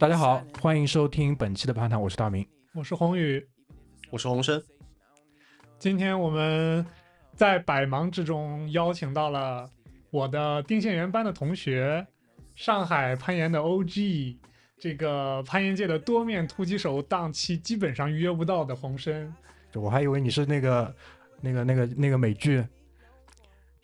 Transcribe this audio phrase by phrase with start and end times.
[0.00, 2.46] 大家好欢迎收听本期的攀谈，我是大明。
[2.72, 3.46] 我是宏宇。
[4.10, 4.62] 我是洪生，
[5.78, 6.86] 今天我们
[7.34, 9.68] 在百忙之中邀请到了
[10.10, 12.06] 我的定县园班的同学，
[12.54, 14.38] 上海攀岩的 OG，
[14.78, 19.30] 这个攀岩界的多面突击手，档期基本上约不到的洪生。
[19.74, 20.96] 我还以为你是那个、
[21.42, 22.60] 那个、那个、那个美剧《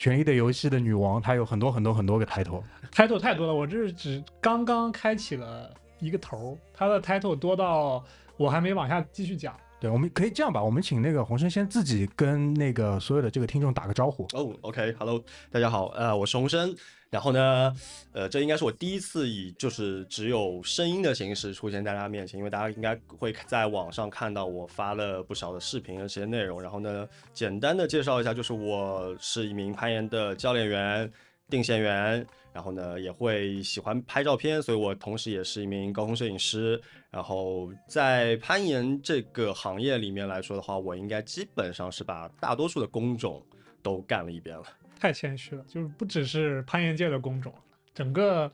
[0.00, 2.62] 权力的游戏》的女王，她有很多很多很多个 title。
[2.90, 8.02] title 太多了，我这是只刚刚开启了一个头儿，她的 title 多到
[8.38, 9.54] 我还没往下继续讲。
[9.78, 14.24] 对，我们可以这样吧，我们请那个洪生先自己跟那个所有的这个听众打个招呼。
[14.32, 16.74] 哦，OK，Hello，、大家好，呃，我是洪生。
[17.10, 17.74] 然后呢，
[18.12, 26.62] 呃，这应该是我第一次以就是只有声音的形式出现在大家面前，因为大家应该会在网上看到我发了不少的视频的这些内容。
[26.62, 31.10] 然后呢，简单的介绍一下，就是我是一名攀岩的教练员、
[31.48, 36.80] 定线员，然后呢也会喜欢拍照片，所以我同时也是一名高空摄影师。
[37.10, 43.44] 然后在攀岩这个行业里面来说的话，我应该基本上是把大多数的工种
[43.82, 44.62] 都干了一遍了。
[45.01, 47.52] 太谦虚了，就是不只是攀岩界的工种，
[47.95, 48.52] 整个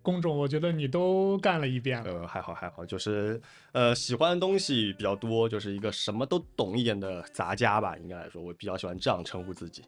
[0.00, 2.10] 工种我觉得你都干了一遍了。
[2.10, 3.40] 呃，还好还好，就是
[3.72, 9.84] 呃喜欢的东西比较多，就是一个什么都懂一点的杂家吧，应该来说，我比较喜欢这样称呼自己。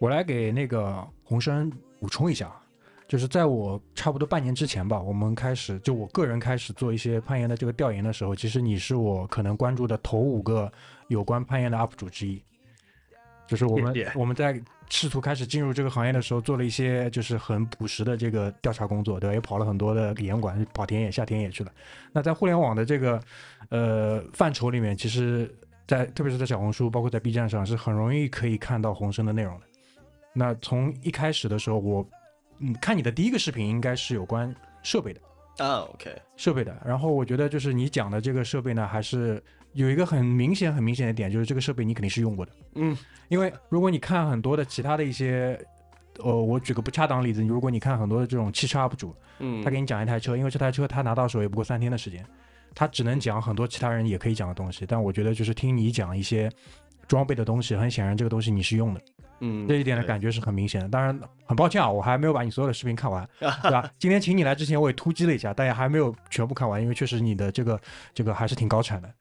[0.00, 2.52] 我来给那个洪生补充一下，
[3.06, 10.70] 就是在我差不多半年之前吧，我们开始就我个人开始做一些攀岩的这个调研的时候，其实你是我可能关注的头五个
[11.08, 12.42] 有关攀岩的 UP 主之一。
[13.46, 19.34] 就是我们我们在试图开始进入这个行业的时候，做了一些就是很朴实的这个调查工作，对吧？
[19.34, 21.70] 也跑了很多的岩馆，跑田野、下田野去了。
[22.12, 23.20] 那在互联网的这个
[23.68, 25.54] 呃范畴里面，其实
[25.86, 29.66] 在特别是在小红书，包括在 B 站上，是很容易可以看到红生的内容的。
[30.32, 32.08] 那从一开始的时候，我
[32.58, 35.20] 嗯看你的第一个视频应该是有关设备的，
[35.58, 36.76] 啊，OK，设备的。
[36.84, 39.42] 然后我觉得就是你讲的这个设备呢，还是
[39.72, 42.52] 有一个很明显、很明显的点，就是这个设备你肯定是用过的。
[42.76, 42.96] 嗯，
[43.28, 45.60] 因为如果你看很多的其他的一些，
[46.20, 52.24] 呃，我举个不恰当的例子，如果你看很多的这种汽车 UP 主，嗯，他给你讲一台车，因为这台车他拿到手也不过三天的时间，
[52.74, 54.84] 他只能讲很多其他人也可以讲的东西。
[54.86, 56.50] 但我觉得就是听你讲一些
[57.08, 59.00] 装备的东西，很显然这个东西你是用的，
[59.40, 60.88] 嗯，这一点的感觉是很明显的。
[60.88, 63.90] 当然，很抱歉啊，我还没有把你所有的视频看完， 对吧？
[63.98, 67.80] 今天请你来之前我也突击了一下，但也还没有全部看完，因为确实你的这个
[68.14, 69.12] 这个还是挺高产的。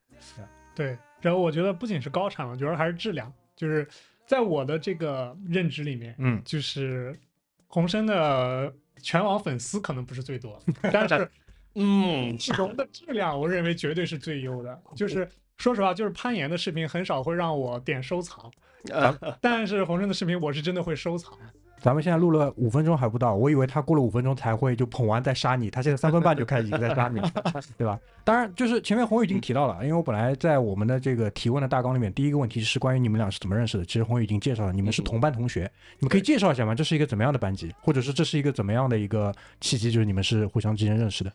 [0.76, 3.34] 对，然后我觉得不仅是高产，我觉得还是质量。
[3.56, 3.88] 就是
[4.28, 7.18] 在我的这个认知里面，嗯，就是
[7.66, 8.72] 红生的
[9.02, 10.62] 全网粉丝可能不是最多，
[10.94, 11.28] 但是
[11.74, 14.80] 嗯，内容的质量，我认为绝对是最优的。
[14.96, 15.28] 就是
[15.58, 18.52] 说实话，就是攀岩的视频很少会让我点收藏，
[18.94, 21.34] 啊但是洪生的视频我是真的会收藏。
[21.80, 27.32] 咱们现在录了五分钟还不到，我以为他过了五分钟才会就捧完再杀你，他现在三分半就开始已经在杀你了，
[27.78, 28.00] 对吧？
[28.24, 33.86] 当然，就是前面红宇已经提到了，因为我本来在我们的这个提问的大纲里面，第一个问题是关于你们俩是怎么认识的。
[33.86, 36.74] 其实红宇已经介绍了，你们是同班同学，你们可以介绍一下吗？
[36.74, 39.32] 这是一个怎么样的班级，或者是这是一个怎么样的一个
[39.62, 41.32] 契机，就是你们是互相之间认识的？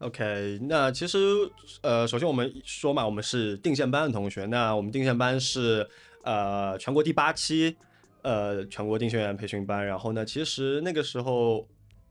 [0.00, 1.18] OK，那其实
[1.82, 4.46] 呃，首先我们说嘛，我们是定线班的同学。
[4.46, 5.86] 那我们定线班是
[6.24, 7.76] 呃全国第八期
[8.22, 9.86] 呃全国定线员培训班。
[9.86, 11.68] 然后呢，其实那个时候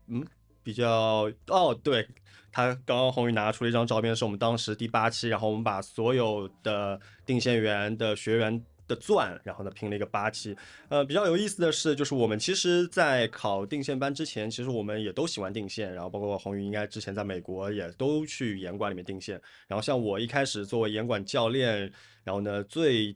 [0.07, 0.23] 嗯
[0.61, 2.07] 比较哦对，
[2.51, 8.63] 他刚刚宏宇拿出了一张照片，是我们当时第八期，然后我们把所有的定线员的学员。
[8.89, 10.53] 的钻，然后呢拼了一个八七。
[10.89, 19.41] 呃，比较有意思的是，就是我们其实，在考定线班之前，其实我们也都喜欢定线，然后包括红宇应该之前在美国也都去严管里面定线。
[19.67, 21.89] 然后像我一开始作为严管教练，
[22.25, 23.15] 然后呢最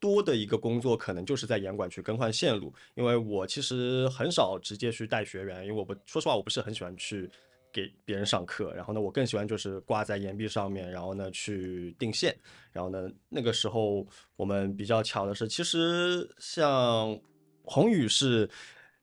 [0.00, 7.30] 多的一个工作可能就是在严管去更换线路，因为我其实很少直接去带学员，因为我不说实话我不是很喜欢去。
[7.72, 12.36] 给别人上课，然后呢，我更喜欢就是挂在岩壁上面，然后呢去定线，
[12.70, 17.18] 然后呢，那个时候我们比较巧的是，其实像
[17.64, 18.48] 宏宇是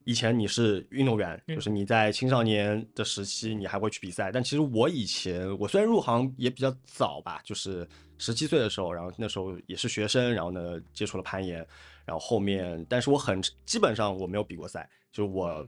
[0.04, 7.88] 以前你是运动员，嗯就是你在青少年的时期你还会去比赛，但其实我以前我虽然入行也比较早吧，就是
[8.18, 11.58] 十七岁的时候，然后那时候也是学生，然后呢接触了攀岩，
[12.06, 15.68] 然后后面，但是我很基本上我没有比过赛，就是我。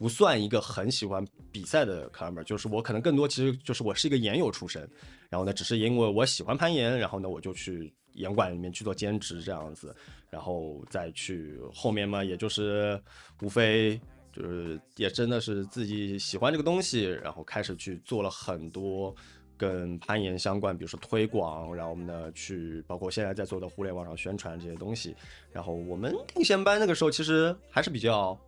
[0.00, 4.88] 不算一个很喜欢比赛的 climber，就是我可能更多其实就是我是一个岩友出身，
[5.28, 9.94] 然后呢，只是因为我喜欢攀岩，然后呢，我就去岩馆里面去做兼职这样子，
[10.30, 12.98] 然后再去后面嘛，也就是
[13.42, 14.00] 无非
[14.32, 19.14] 就是也真的是自己喜欢这个东西，然后开始去做了很多
[19.58, 25.14] 跟攀岩相关，比如说推广，然后呢去包括现在在做的互联网上宣传这些东西。
[25.52, 28.38] 然后我们定线班那个时候其实还是比较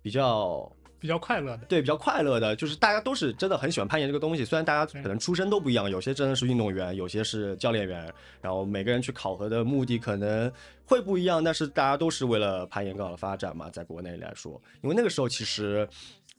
[0.00, 0.70] 比较
[1.04, 1.66] 比比较快乐的。
[1.66, 4.42] 对，比较快乐的，就是大家都是真的很喜欢攀岩这个东西。
[4.42, 8.10] 虽然大家可能出身都不一样，有些真的是运动员，有些是教练员，
[8.40, 10.50] 然后每个人去考核的目的可能
[10.86, 13.68] 会不一样，但是大家都是为了攀岩更好的发展嘛。
[13.68, 15.86] 在国内来说，因为那个时候其实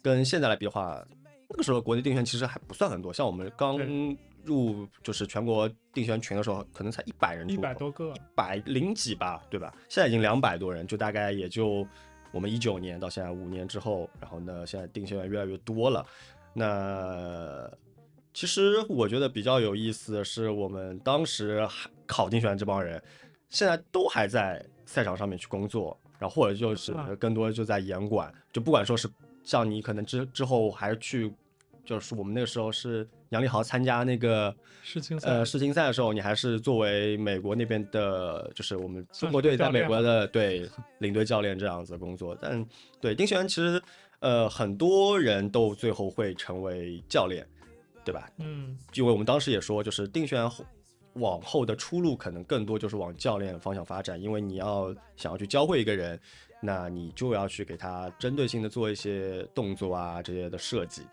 [0.02, 1.00] 跟现在来比的话，
[1.48, 3.78] 那个时候国内定选其实还不算很多，像我们刚
[4.44, 9.72] 入就是全国定选群的时候，可能才一百人一百多个，百零几吧，对吧？
[9.90, 11.88] 现在已经两百多人，就大概也就
[12.36, 16.06] 我们一九年到现在五年之后，然后呢，现在定学员越来越多了。
[16.54, 17.72] 那
[18.34, 23.02] 其实我觉得比较有意思的是，我们当时还考定学员这帮人，
[23.48, 29.10] 现在都还在赛场上面去工作，然后或者就是啊更多就在严管，就不管说是
[29.42, 31.34] 像你可能之之后还是去，
[31.86, 42.36] 就是我们那个时候是杨立豪参加那个世青赛呃世青赛的时候，你还是作为美国那边的，就是我们中国队在美国的 对领队教练这样子的工作。
[42.42, 42.66] 但
[43.00, 43.82] 对丁学员其实
[44.20, 47.48] 呃很多人都最后会成为教练，
[48.04, 48.30] 对吧？
[48.40, 50.66] 嗯，因为我们当时也说，就是丁学员后
[51.14, 56.20] 往后的出路可能更多就是往教练方向发展，因为你要想要去教会一个人，
[56.62, 61.04] 那你就要去给他针对性的做一些动作啊这些的设计，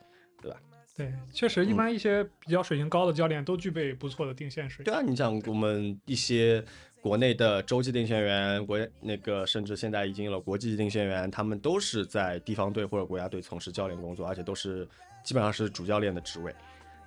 [0.43, 0.61] 对吧？
[0.95, 4.93] 对，确实，一嗯般一些比较水平高的教练都具备不错的定线水平。
[4.93, 6.63] 对啊，你像我们一些
[7.01, 14.87] 国内的洲际定线员，国那个甚至现在已经有了国际定线员，他们都是在地方队或者国家队从事教练工作，而且都是
[15.25, 16.55] 基本上是主教练的职位，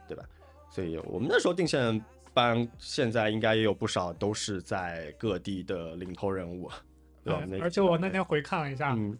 [0.08, 0.24] 对吧？
[0.72, 2.04] 所以我们那时候定线
[2.34, 6.70] 班现在应该也有不少都是在各地的领头人物，
[7.24, 9.18] 对而且我那天回看了一下，嗯，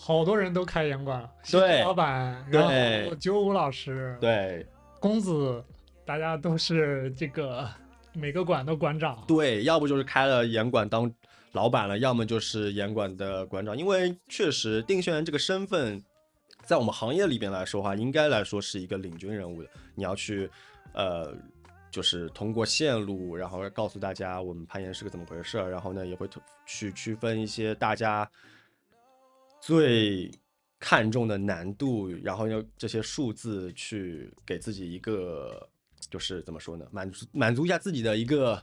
[0.00, 4.64] 好多人都开严管了，对老板，对然后九五老师，对
[5.00, 5.62] 公子，
[6.04, 7.68] 大家都是这个
[8.12, 9.22] 每个馆的馆长。
[9.26, 11.12] 对，要不就是开了严管当
[11.50, 13.76] 老板了，要么就是严管的馆长。
[13.76, 16.00] 因为确实定线员这个身份，
[16.64, 19.68] 在我们行业里边来说的话，应该来说是一个领军人物的。
[19.96, 20.48] 你要去，
[20.92, 21.34] 呃，
[21.90, 26.28] 就是通过线路，然后告诉大家我们攀岩是个怎么回事儿，然后呢也会
[26.64, 28.30] 去区分一些大家
[29.60, 30.30] 最
[30.78, 35.68] 看重的难度，然后用这些数字去给自己一个，
[36.08, 38.62] 就是怎么说呢，满足满足一下自己的一个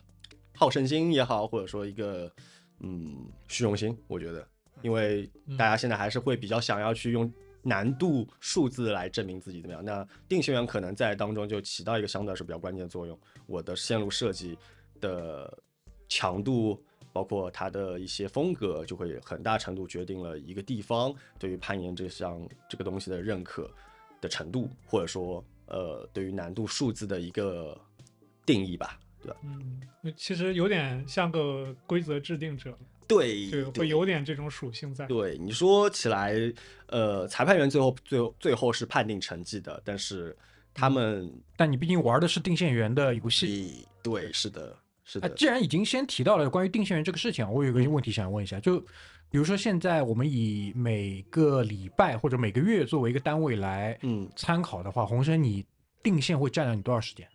[0.55, 2.31] 好胜心也好，或者说一个
[2.79, 4.47] 嗯虚荣心，我觉得，
[4.81, 7.31] 因为大家现在还是会比较想要去用
[7.61, 9.83] 难度数字来证明自己怎么样。
[9.83, 13.19] 那定型员可能在当中就起到一个相对来说比较关键的作用。
[13.45, 14.57] 我的线路设计
[15.01, 15.61] 的
[16.07, 16.81] 强度，
[17.15, 23.71] 包括它的一些风格，就会很大程度决定了一个地方对于攀岩这项这个东西的认可
[24.19, 27.79] 的程度，或者说呃对于难度数字的一个
[28.45, 29.37] 定义吧，对吧？
[29.45, 29.81] 嗯，
[30.17, 32.77] 其实有点像个规则制定者，
[33.07, 35.05] 对对，会有点这种属性在。
[35.05, 36.35] 对，你说起来，
[36.87, 40.35] 呃，裁判员最后最后最后是判定成绩的，但是
[40.73, 43.87] 他们，但你毕竟玩的是定线员的游戏。
[44.03, 48.79] 对，是的，是啊的，，既然已经先提到了关于定线员这个事情啊，我有个问题想问一下，就
[49.29, 55.63] 比如说现在我们以每个礼拜或者每个月作为一个单位来嗯，参考的话，洪生你
[56.03, 57.25] 定线会占了你多少时间？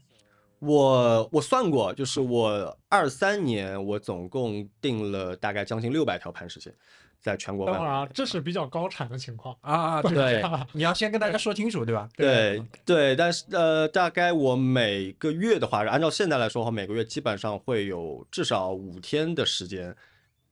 [0.59, 6.75] 我我算过，就是我二三年我总共定了大概将近六百条磐石线，
[7.21, 7.85] 在全国范围内。
[7.85, 9.57] 等会儿啊，这是比较高产的情况。
[9.61, 12.09] 啊，对你要先跟大家说清楚，对吧？
[12.17, 19.95] 对对，但是呃，大概我每个月的话，按照现在来说的话，每个月基本上会有至少五天的时间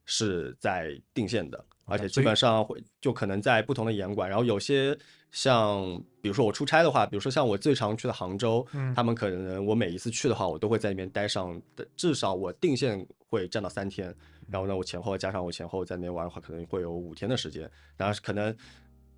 [0.05, 4.97] 是在定线的，而且基本上会就可能在不同的严管，然后有些
[5.31, 14.15] 像比如说我出差的话，比如说像我最常去的杭州，嗯他们可能我每一次去的话，我都会在那边待上的，至少我定线会占到三天，
[14.51, 17.63] 然后呢，我前后加上我前后在那边玩的话，可能会有五天的时间，
[17.97, 18.55] 当然后可能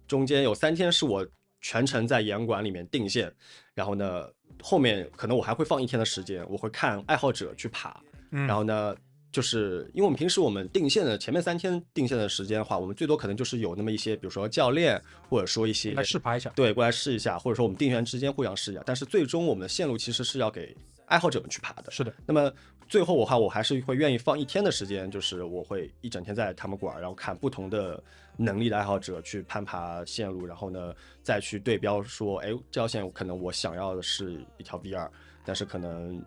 [0.09, 1.27] 中间有三天是我
[1.61, 3.33] 全程在严管里面定线，
[3.75, 4.27] 然后呢，
[4.63, 8.47] 后面可能我还会放一天的时间，我会看爱好者去爬，嗯。
[8.47, 8.97] 然后呢，
[9.31, 16.51] 就是因为我们平时我们定线的前面三天定线的时间的话，我们最多可能就是有那么一些，比如说教练，或者说一些来试爬一下。
[16.57, 20.77] 对过来试一下，或者说我们定员之间互相试一下，但是最终我们的线路其实是要给
[21.11, 21.91] 爱好者们去爬的。
[21.91, 22.51] 是的，那么
[22.89, 28.03] 最后的话，我还是会愿意放一天的时间，就是我会一整天在他们馆儿，然后看不同的
[28.37, 35.11] 能力的爱好者去攀爬线路，然后呢再去对标说，哎，这条线可能我想要的是一条 V 二，
[35.45, 36.25] 但是可能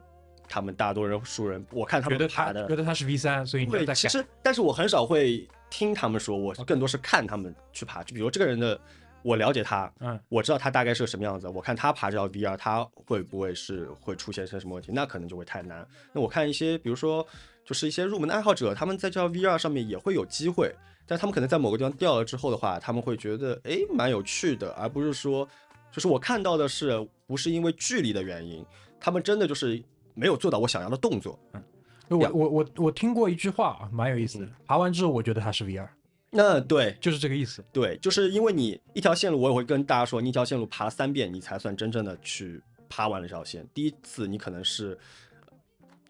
[0.48, 3.96] 他们大多数人，我看他们爬的觉得他是 V 三，所以你要会，再改。
[3.96, 8.04] 其实，但是我很少会听他们说，我更多是看他们去爬。
[8.04, 8.80] 就比如这个人的，
[9.24, 14.92] 我了解他，嗯，我知道他大概是个什么样子，我看他爬这条 VR，他会不会是会出现些什么问题？
[14.94, 15.88] 那可能就会太难。
[16.12, 17.26] 那我看一些，比如说
[17.66, 20.76] 就是一些入门的爱好者，他们在这 VR 上面也会有机会，
[21.08, 25.48] 但他们可能在某个地方掉了之后的话，他们会觉得诶蛮有趣的，而不是说，
[25.92, 28.66] 就是我看到的是不是因为距离的原因，
[29.00, 29.82] 他们真的就是
[30.14, 31.40] 没有做到我想要的动作。
[31.54, 31.64] 嗯
[32.10, 34.48] 我我我我听过一句话啊，蛮有意思的。
[34.68, 35.88] 爬完之后，我觉得他是 VR，
[36.36, 37.64] 那对就是这个意思。
[37.72, 42.60] 对，就是因为你一条线路，我也会跟大家说，你一条线路爬了三遍，你才算真正的去
[42.90, 43.64] 爬完了这条线。
[43.74, 44.98] 第一次你可能是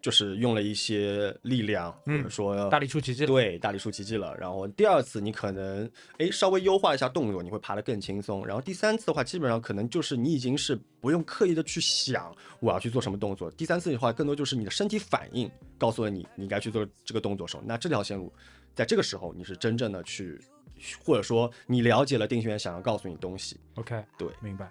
[0.00, 3.26] 就是用了一些力量，或者嗯说大力出奇迹。
[3.26, 4.34] 对，大力出奇迹了。
[4.38, 8.46] 然后第二次你可能哎稍微优化一下动作，你会爬得更轻松。
[8.46, 13.50] 然后第三次的话，基本上可能就是你已经是不用刻意的去想我要去做什么动作。
[13.50, 18.32] 第三次的话，更多就是你的身体反应告诉了你你该去做这个动作的时候，那这条线路
[18.74, 20.38] 在这个时候你是真正的去，
[21.04, 23.58] 或者说你了解了定心丸想要告诉你东西。
[23.76, 24.70] OK，对明白。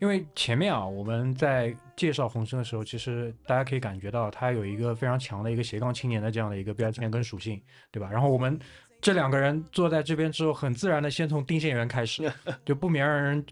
[0.00, 8.10] 因为前面啊，我们在介绍红生的时候，其实大家可以感觉到他有一个非常强的一个斜杠青年的这样的一个标签跟属性，对吧？
[8.10, 8.58] 然后我们
[9.00, 12.30] 这两个人坐在这边之后，很自然的先从定线员开始，
[12.66, 13.44] 就不免让人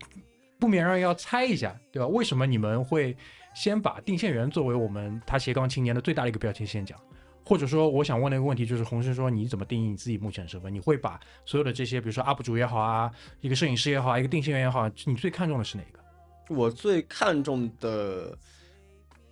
[0.58, 2.06] 不免让人要猜一下，对吧？
[2.06, 3.16] 为什么你们会
[3.54, 6.98] 先把定线员作为我们他斜杠青年的最大的一个标签先讲？
[7.44, 10.72] 或者说，我想问的一个问题就是，红生说你怎么定义你自己目前的身份？
[10.72, 15.98] 你会把所有的这些，比如说 UP 主也好啊，一个摄影师也好啊，一个定性员也好，你最看重的是哪个？
[16.54, 18.36] 我最看重的，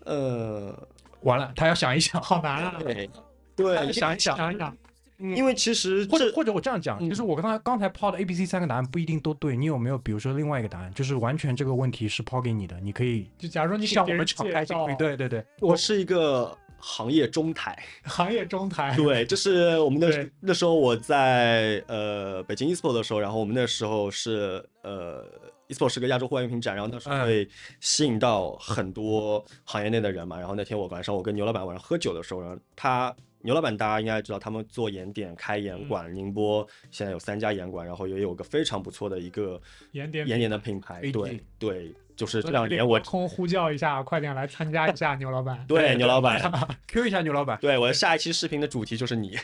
[0.05, 0.89] 呃，
[1.23, 2.77] 完了，他要想一想，好难啊！
[2.79, 3.11] 对
[3.57, 4.77] 对，想一想，想一想，
[5.19, 17.79] 因为其实或者或者我这样讲，嗯就是我刚才刚才抛的 A、B、C 三个答案不一定都对，你有没有比如说另外一个答案，就是完全这个问题是抛给你的，你可以就假如说你给向我们敞开心扉，对对对，我是一个行业中台。
[18.05, 25.25] 行业中台，对，就是我们那那时候我在呃北京 eSport 的时候，然后我们那时候是呃
[25.69, 27.49] eSport 是个亚洲户外用品展，然后那时候嗯会
[27.81, 30.39] 吸引到很多行业内的人嘛。
[30.39, 39.59] 然后那天我晚上我跟牛老板晚上喝酒的时候，然后他牛老板大家应该知道，他们做盐点开盐馆，宁波现在有三家盐馆，然后也有个非常不错的一个
[39.93, 41.01] 盐点盐点的品牌。
[41.11, 45.65] 对对，就是这两年我空呼叫一下，快点来参加一下， 牛老板。
[45.67, 46.39] 对牛老板。
[46.87, 49.39] Q 一下牛老板，对，我下一期视频的主题就是你。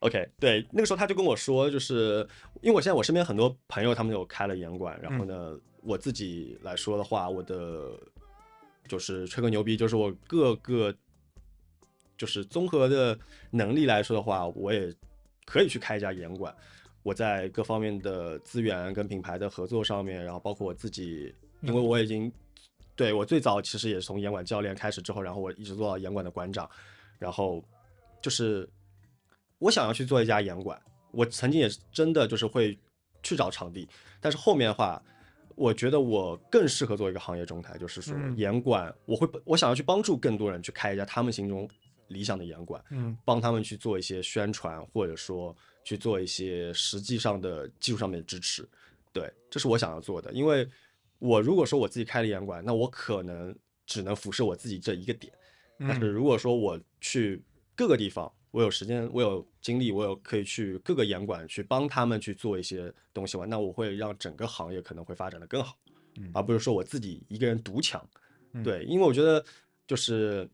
[0.00, 2.26] OK，对，那个时候他就跟我说，就是
[2.62, 7.92] 因为我现在我身边很多朋友他们有开了严管，然后呢，我自己来说的话，我的
[8.88, 10.92] 就是吹个牛逼，就是我各个
[12.18, 13.16] 就是综合的
[13.52, 14.92] 能力来说的话，我也
[15.44, 16.52] 可以去开一家严管。
[17.04, 21.32] 我在各方面的资源跟品牌的合作上面，然后包括我自己，
[21.62, 22.30] 因为我已经
[22.94, 26.68] 对我最早其实也是从严管教练开始之后，然后我一直做到严管的馆长，
[27.18, 27.62] 然后
[28.22, 28.68] 就是
[29.58, 30.80] 我想要去做一家严管，
[31.12, 32.78] 我曾经也是真的就是会
[33.22, 33.88] 去找场地，
[34.20, 35.02] 但是后面的话，
[35.54, 41.68] 我觉得我更适合做一个行业中台，就是说嗯严管，我会我想要去帮助更多人去开一家他们心中
[42.08, 48.68] 理想的严管，嗯帮他们去做一些宣传，或者说去做一些实际上的技术上面的支持。
[49.12, 50.30] 对，这是我想要做的。
[50.32, 50.68] 因为
[51.18, 53.54] 我如果说我自己开了严馆，那我可能
[53.86, 55.32] 只能俯视我自己这一个点。
[55.78, 57.42] 但是嗯如果说我去
[57.74, 65.76] 各个地方，我有时间，我有精力，我有可以去各个严馆去帮他们去做一些东西嘛，那我会让整个行业可能会发展的更好，
[66.16, 68.02] 嗯而不是说我自己一个人独强。
[68.52, 69.44] 嗯对，因为我觉得
[69.86, 70.48] 就是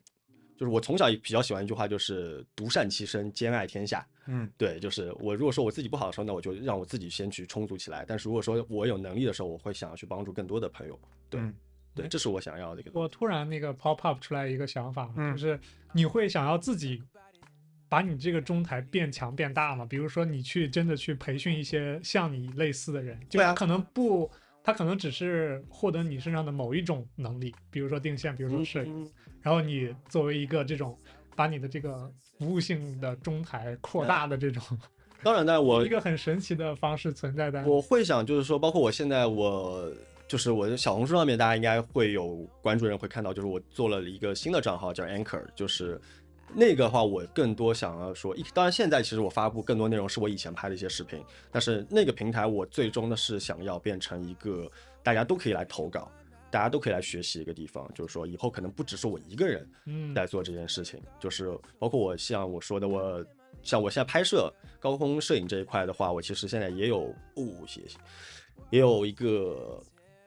[0.62, 4.06] 就是我从小也比较喜欢一句话，就是独善其身，兼爱天下。
[4.26, 8.04] 嗯对，就是我如果说我自己不好的时候，那我就让我自己先去充足起来。
[8.06, 10.96] 但是如果说我有能力的时候，我会想要去帮助更多的朋友。
[11.28, 11.52] 对嗯
[11.96, 12.92] 对，这是我想要的一个。
[12.94, 15.58] 我突然那个 pop up 出来一个想法，嗯就是
[15.92, 17.02] 你会想要自己
[17.88, 19.84] 把你这个中台变强变大吗？
[19.84, 24.30] 比如说你去真的去培训一些像你类似的人，就可能不，
[24.64, 29.10] 他可能只是获得你身上的某一种能力，比如说定线，比如说摄影，嗯
[29.42, 30.96] 然后你作为一个这种
[31.34, 34.62] 把你的这个服务性的中台扩大的这种
[35.24, 37.64] 当然，当然我 一个很神奇的方式存在的。
[37.66, 39.90] 我会想，就是说，包括我现在我
[40.28, 46.00] 就是我的小红书上面，大家应该会有关注人会看到，就是我做了一个新的账号叫 Anchor，就是
[46.54, 54.70] 那个话，我更多想要说，一当然现在其实我发布更多内容是我以前拍的一些视频，但是那个平台我最终呢是想要变成一个
[55.02, 56.10] 大家都可以来投稿。
[56.50, 63.24] 大家都可以来学习一个地方，就是说以后可能不只是我一个人嗯，在做这件事情，就是包括我像我说的，我
[63.62, 67.04] 像我现在拍摄高空摄影这一块的话，我其实现在也有
[67.36, 67.96] 哦，谢谢，
[68.68, 69.82] 也有一个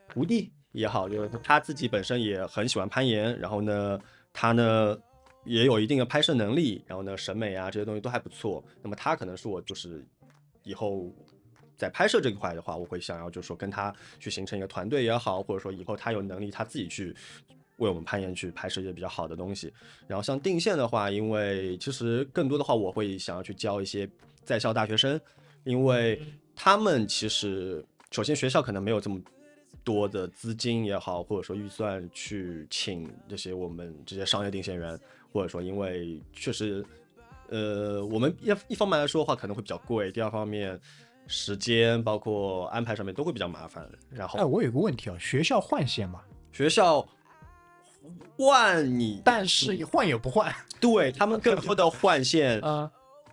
[0.10, 4.00] 徒弟也好，就是他自己本身也很喜欢攀岩，然后呢，
[4.34, 4.98] 他呢
[5.45, 8.63] 也有一定的拍摄能力，然后呢，审美啊这些东西都还不错。
[8.81, 10.03] 那么他可能是我就是
[10.63, 11.09] 以后
[11.77, 17.15] 在拍摄这一块的话，我会想要就是说跟他去形成一个团队也好，或者说以后他有能力他自己去
[17.77, 19.71] 为我们攀岩去拍摄一些比较好的东西。
[20.07, 24.09] 然后像定线的话，因为其实更多的话，我会想要去教一些
[24.43, 25.19] 在校大学生，
[25.63, 26.21] 因为
[26.55, 29.19] 他们其实首先学校可能没有这么
[29.83, 34.97] 多的资金也好，或者说预算去请这些我们这些商业定线员，
[35.35, 36.81] 或者说因为确实，
[37.49, 40.79] 呃，我们一一方面来说的话可能会比较贵，第二方面
[41.27, 43.85] 时间包括安排上面都会比较麻烦。
[44.09, 46.21] 然后哎，我有个问题啊，学校换线吗，
[46.53, 47.05] 学校
[48.37, 52.89] 换你，但是换也不换对他们更多的换线 啊。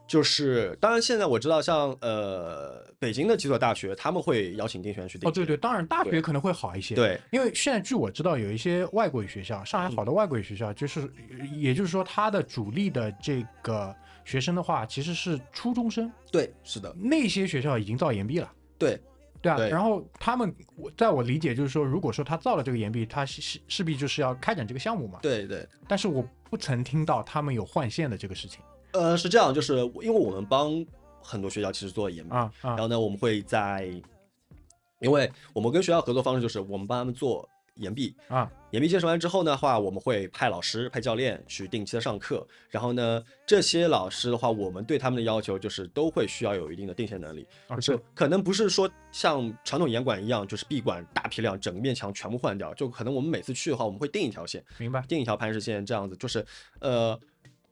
[0.06, 6.94] 就是，当然现在我知道像呃北京的几所大学，他们会邀请丁璇去哦，对对，当然大学可能会好一些。。
[6.94, 11.11] 对因为现在据我知道，有一些外国语学校，上海好的外国语学校，就是
[11.56, 13.94] 也就是说，它的主力的这个
[14.25, 18.52] 学生的话，其实是初中生，对，是的，那些学校已经造岩壁了。
[18.76, 19.00] 对
[19.40, 25.21] 对啊，对然后他们，我在我理解就是说，如果说他造了这个岩壁，他势势势必就是要开展这个项目嘛。
[25.23, 25.66] 对对。
[25.88, 28.61] 但是我不曾听到他们有换线的这个事情
[28.93, 30.85] 呃，是这样，就是因为我们帮
[31.23, 32.71] 很多学校其实做研毕，啊啊。
[32.71, 33.89] 然后呢，我们会在，
[35.01, 38.51] 因为我们跟学校合作方式就是我们帮他们做研毕，啊。
[38.73, 42.47] 研毕结束完之后的话，我们会派老师、派教练去定期的上课。
[42.71, 55.03] 然后呢，这些老师的话，我们对他们的要求就是都会需要有一定的定线能力，啊就是可能不是说像传统严管一样，就是闭馆大批量整面墙全部换掉，就可能我们每次去的话，我们会定一条线，明白。
[55.03, 56.43] 定一条磐石线这样子，就是
[56.81, 57.19] 呃，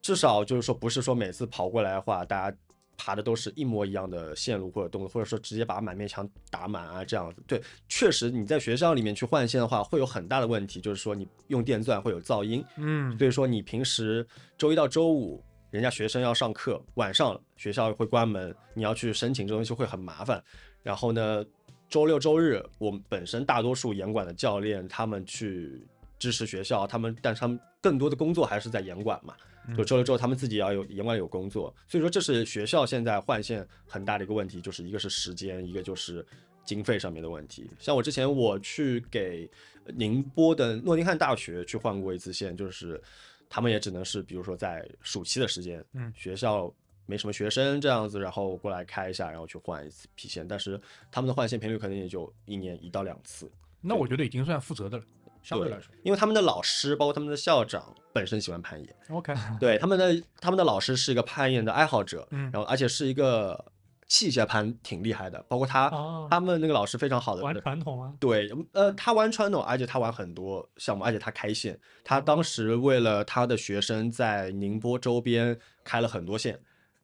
[0.03, 2.57] 至少就是说不是说每次跑过来的话，大家
[2.97, 7.43] 爬的都是一模一样的线路或者动作，或者说直接把满面墙打满啊这样子。
[7.47, 14.27] 对，确实你在学校里面去换线的话，会有很大的问题，就是说你用电钻会有噪音，嗯所以说你平时
[14.59, 15.43] 周一到周五。
[15.71, 20.43] 人家学生要上课，晚上学校会关门，你要去申请这东西会很麻烦。
[20.83, 21.45] 然后呢，
[21.89, 25.87] 周六周日我们本身大多数严管的教练他们去
[26.21, 29.35] 支持学校，他们但是他们更多的工作还是在严管嘛。
[29.77, 36.27] 就周六周日他们自己也要有严管有工作，所以说这是学校现在换线很大的一个问题，就是一个是时间，一个就是
[36.65, 37.71] 经费上面的问题。
[37.79, 39.49] 像我之前我去给
[39.95, 43.01] 宁波的诺丁汉大学去换过一次线，就是
[43.49, 46.73] 他们也只能是比如说在暑期的时间，嗯学校
[47.07, 50.81] 没什么学生这样子，然后过来开一下，然后去换一次皮线，但是
[51.13, 53.49] 他们的换线频率可能也就一年一到两次。
[53.83, 55.05] 那我觉得已经算负责的了，
[55.43, 55.93] 相对对来说。
[56.03, 63.73] 因为他们的老师，包括他们的校长本身喜欢攀岩，OK， 对他们的他们的老师是一个攀岩的爱好者，嗯然后而且是一个
[64.07, 76.59] 器械攀挺厉害的，包括他、哦他们那个老师非常好的，玩传统啊，对，呃，他玩传统，而且他玩很多项目，而且他开线，他当时为了他的学生在宁波周边开了很多线，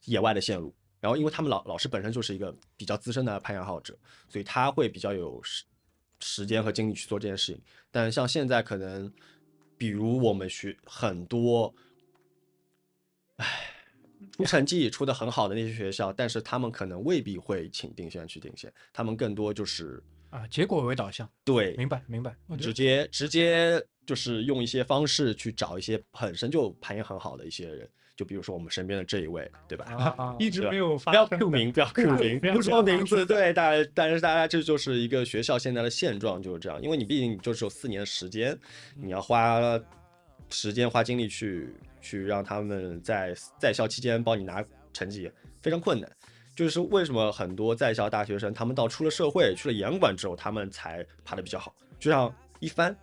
[0.04, 0.74] 野外的线路。
[0.98, 3.96] 然后，因为他们老老师本身就是一个比较资深的攀岩爱好者，
[4.28, 5.40] 所以他会比较有
[6.20, 7.62] 时时间和精力去做这件事情。
[7.90, 9.12] 但像现在可能，
[9.78, 11.74] 比如我们学很多，
[13.36, 13.46] 唉，
[14.32, 22.36] 出成绩出的很好的那些学校，但是他们可能未必会请定线去定线，他们更多就是啊，结果为导向，对明白明白。
[22.58, 29.84] 直接直接就是用一些方式去找一些本身就排名很好的一些人，就比如说我们身边的这一位，对吧？
[29.90, 33.26] 啊啊，一直没有发不要生 Q 名，不要 Q 名，不要说名字。
[33.26, 36.80] 对，大家，但是大家这就是一个学校现在的现状，就是这样。
[36.80, 38.58] 因为你毕竟就只有四年的时间，
[38.94, 39.60] 你要花
[40.48, 46.10] 时间花精力去去让他们在在校期间帮你拿成绩，非常困难。
[46.54, 51.74] 就是为什么很多在校大学生，他们到出了社会，去了严管之后，他们才爬得比较好。
[51.98, 52.96] 就像一帆，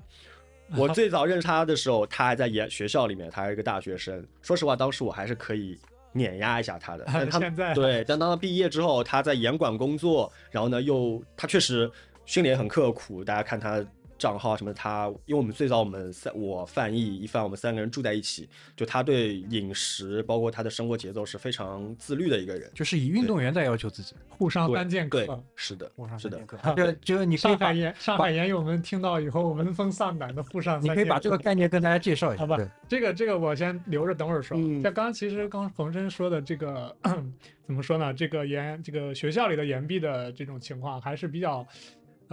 [0.77, 4.25] 我最早认识他的时候，他还在研学校里面，他还是一个大学生。
[4.41, 5.77] 说实话，当时我还是可以
[6.11, 7.03] 碾压一下他的。
[7.11, 11.89] 但他现在对，但当他毕业之后，他在严管工作，然后呢，又他确实
[12.25, 13.23] 训练很刻苦。
[13.23, 13.83] 大家看他
[14.23, 22.71] 账号什么的，他因为我们最早我们三我范毅一范我们三个人住在一起，就他对饮食包括他的生活节奏是非常自律的一个人。
[22.73, 26.47] 就是以运动员在要求自己，沪上对三剑对客。，是的沪上，是的三剑。
[26.47, 26.93] 客。
[27.03, 30.83] 就就你 上海研上海研友们听到以后闻风丧胆的沪上三。
[30.89, 32.43] 你可以把这个概念跟大家介绍一下。
[32.43, 32.57] 好吧，
[32.87, 34.57] 这个这个我先留着等会儿说。
[34.57, 36.95] 嗯像刚刚其实刚冯生说的这个
[37.65, 38.13] 怎么说呢？
[38.13, 41.67] 这个研这个学校里的研毕的这种情况还是比较。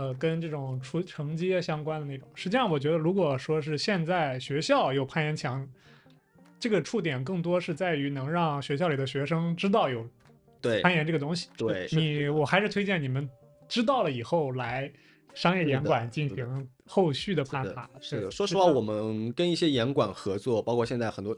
[0.01, 5.69] 呃，跟这种出成绩相关的那种，实际上我觉得，如果说是现在学校有攀岩墙，
[6.59, 10.09] 这个触点更多是在于能让学校里的学生知道有
[10.59, 11.51] 对攀岩这个东西。
[11.55, 13.29] 对你我还是推荐你们
[13.69, 14.91] 知道了以后来
[15.35, 17.87] 商业严管进行后续的攀爬。
[18.01, 21.37] 是的，说实话，我们跟一些严管合作，包括现在很多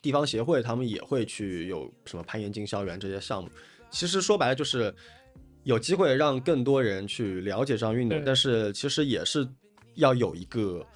[0.00, 3.50] 地方协会，他们也会去有什么攀岩经销员这些项目。
[3.90, 4.94] 其实说白了就是
[5.66, 9.46] 有机会让更多人去了解这项运动，但是其实也是
[9.94, 10.86] 要有一个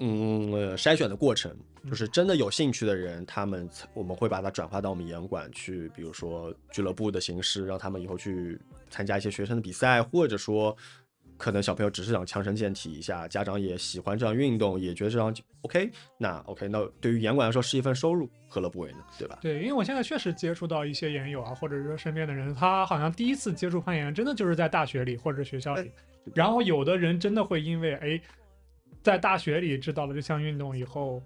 [0.00, 1.56] 嗯呃筛选的过程，
[1.88, 10.76] 就是真的有兴趣的人，他们我们会把它转化到我们严管去，比如说俱乐部的形式，让他们以后去参加一些学生的比赛，或者说
[11.36, 18.98] 可能小朋友只是想强身健体一下，家长也喜欢这样运动，也觉得这样 OK，那 OK，那对于严管来说是一份收入，何乐不为呢？
[19.18, 19.38] 对吧？
[19.42, 25.90] 对，因为我现在确实接触到一些研友啊，或者说身边的人，他好像第一次接触攀岩，真的就是在大学里或者学校里。
[26.34, 28.20] 然后有的人真的会因为哎，
[29.02, 31.22] 在大学里知道了这项运动以后，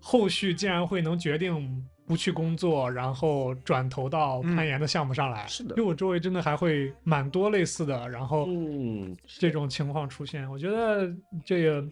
[0.00, 5.46] 后续竟然会能决定不去工作，然后转投到攀岩的项目上来。
[5.48, 10.48] 是的因为我周围真的还会蛮多类似的，然后嗯，这种情况出现。
[10.50, 11.12] 我觉得
[11.44, 11.84] 这个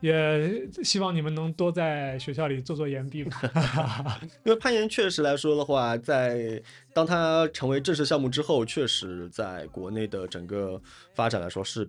[0.00, 3.40] 也希望你们能多在学校里做做岩壁吧。
[4.44, 6.62] 因为攀岩确实来说的话，在
[6.94, 10.80] 当它成为正式项目之后，确实在国内的整个
[11.14, 11.88] 发展来说是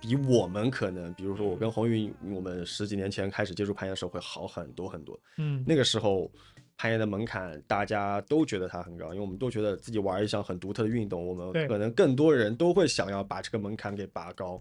[0.00, 5.18] 比我们可能，比如说我跟红云，我们十几年前开始接触攀岩的时候会好很多很多。
[5.38, 6.30] 嗯，那个时候
[6.78, 14.60] 攀岩的门槛大家都觉得它很高，因为我们都觉得自己玩一项很独特的运动，我们可能更多人都会想要把这个门槛给拔高。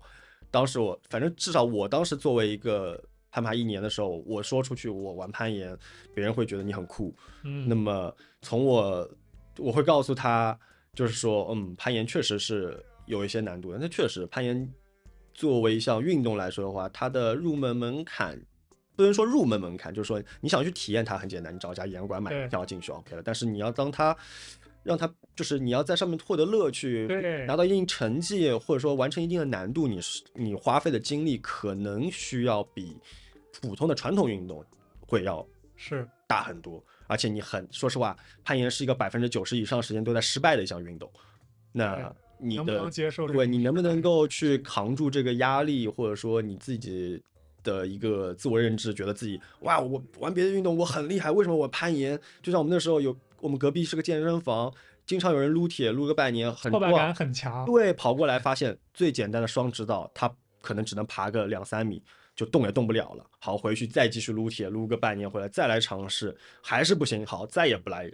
[0.49, 3.01] 当时我反正至少我当时作为一个
[3.31, 5.77] 攀爬一年的时候，我说出去我玩攀岩，
[6.13, 7.13] 别人会觉得你很酷。
[7.43, 9.09] 嗯，那么从我
[9.57, 10.57] 我会告诉他，
[10.93, 13.77] 就是说，嗯，攀岩确实是有一些难度的。
[13.77, 14.73] 那确实，攀岩
[15.33, 18.39] 作为一项运动来说的话，它的入门门槛
[18.95, 23.21] 不能说入门门槛，就是说你想去体验它很简单，你找一家岩馆买对票进去 OK 了。
[23.23, 24.15] 但是你要当它
[24.83, 32.97] 让它就是你要在上面获得乐趣，对拿到一定成绩，或者说完成一定的难度，你是你花费的精力可能需要比
[33.61, 34.63] 普通的传统运动
[35.01, 41.11] 会要是大很多，而且你很说实话，攀岩是一个百分之九十以上时间都在失败的一项运动。
[41.71, 42.89] 那你的
[43.27, 47.21] 对你能不能够去扛住这个压力，或者说你自己
[47.65, 52.17] 的一个自我认知，觉得自己哇，我玩别的运动我很厉害，为什么我攀岩？
[52.41, 54.73] 就像我们那时候有，我们隔壁是个健身房，
[55.05, 57.65] 经常有人撸铁，撸个半年，很壮挫败感很强。
[57.65, 62.01] 对，跑过来发现最简单的双指导，他可能只能爬个两三米，
[62.35, 63.25] 就动也动不了了。
[63.39, 67.25] 好，回去再继续撸铁，撸个半年回来再来尝试，还是不行。
[67.25, 68.09] 好，再也不来。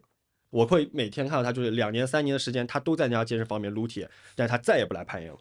[0.50, 5.38] 我会每天看到他，就是两年三年的时间，他都在那家健身房里面撸铁，但是他再也不来攀岩了。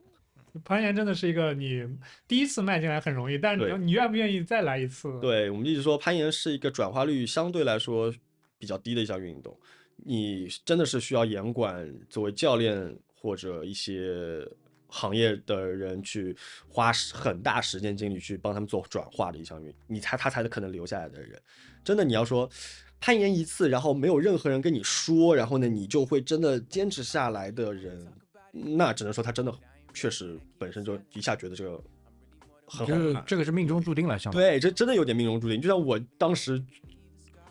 [0.65, 1.87] 攀岩真的是一个你
[2.27, 5.19] 第一次迈进来很容易，但是你你愿不愿意再来一次？
[5.21, 8.13] 对我们一直说，攀岩是一个转化率相对来说
[8.59, 9.57] 比较低的一项运动，
[9.97, 14.47] 你真的是需要严管作为教练或者一些
[14.89, 16.37] 行业的人去
[16.69, 21.41] 花时很大时间精力去帮他们做转化的一项运，你才他才可能留下来的人。
[21.85, 22.51] 真的，你要说
[23.01, 28.07] 攀岩一次，然后没有任何人跟你说，然后呢，你就会真的坚持下来的人，
[28.53, 29.55] 那只能说他真的
[29.93, 31.81] 确实本身就一下觉得这个
[32.67, 33.23] 很好就是。
[33.27, 35.61] 这个是命中注定了，相当于对，这真的有点命中注定。
[35.61, 36.63] 就像我当时，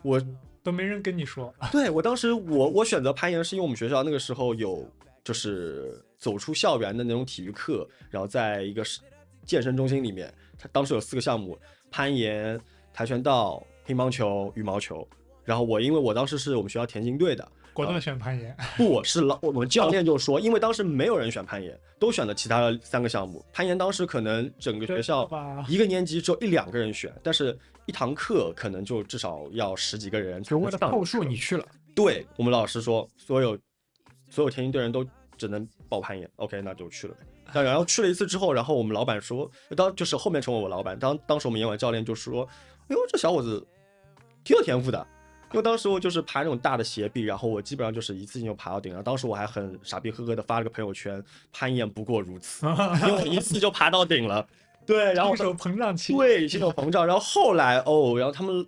[0.01, 0.21] 我
[0.63, 1.53] 都没人跟你说。
[1.71, 4.87] 对我当时我我选择攀岩是因为我们学校那个时候有
[5.23, 9.01] 就是走出校园的那种体育课，然后在一个是
[9.45, 11.57] 健身中心里面，它当时有四个项目：
[11.91, 12.59] 攀岩、
[12.93, 15.07] 跆拳道、乒乓球、羽毛球。
[15.43, 23.43] 然后我因为我当时是我们学校田径队的，果断选攀岩，不是老 我们教练就说，因为当时没有人选攀岩，都选了其他的三个项目。
[23.53, 25.29] 攀岩当时可能整个学校？
[25.67, 30.43] 一个年级只有一两个人选，但是一堂课可能就至少要十几个人。
[30.43, 31.65] 就为了凑数你去了，
[31.95, 33.57] 对我们老师说，所有
[34.29, 35.05] 所有田径队人都
[35.37, 36.29] 只能报攀岩。
[36.35, 37.19] OK，那就去了呗。
[37.53, 42.43] 但然后去了一次之后，然后我们老板说，当就是后面成为我老板，当当时我们演完教练就说，
[42.89, 43.65] 哎呦这小伙子
[44.43, 45.07] 挺有天赋的。
[45.51, 49.01] 因为当时我就是爬那种大的斜壁，然后我基本上就是一次性就爬到顶了。
[49.01, 52.65] 当时我还很傻逼呵呵的发了个朋友圈，攀岩不过如此，
[53.01, 54.47] 因为我一次就爬到顶了。
[54.85, 57.05] 对，然后新手膨胀期，对，心有膨胀。
[57.05, 58.65] 然后后来哦，然后他们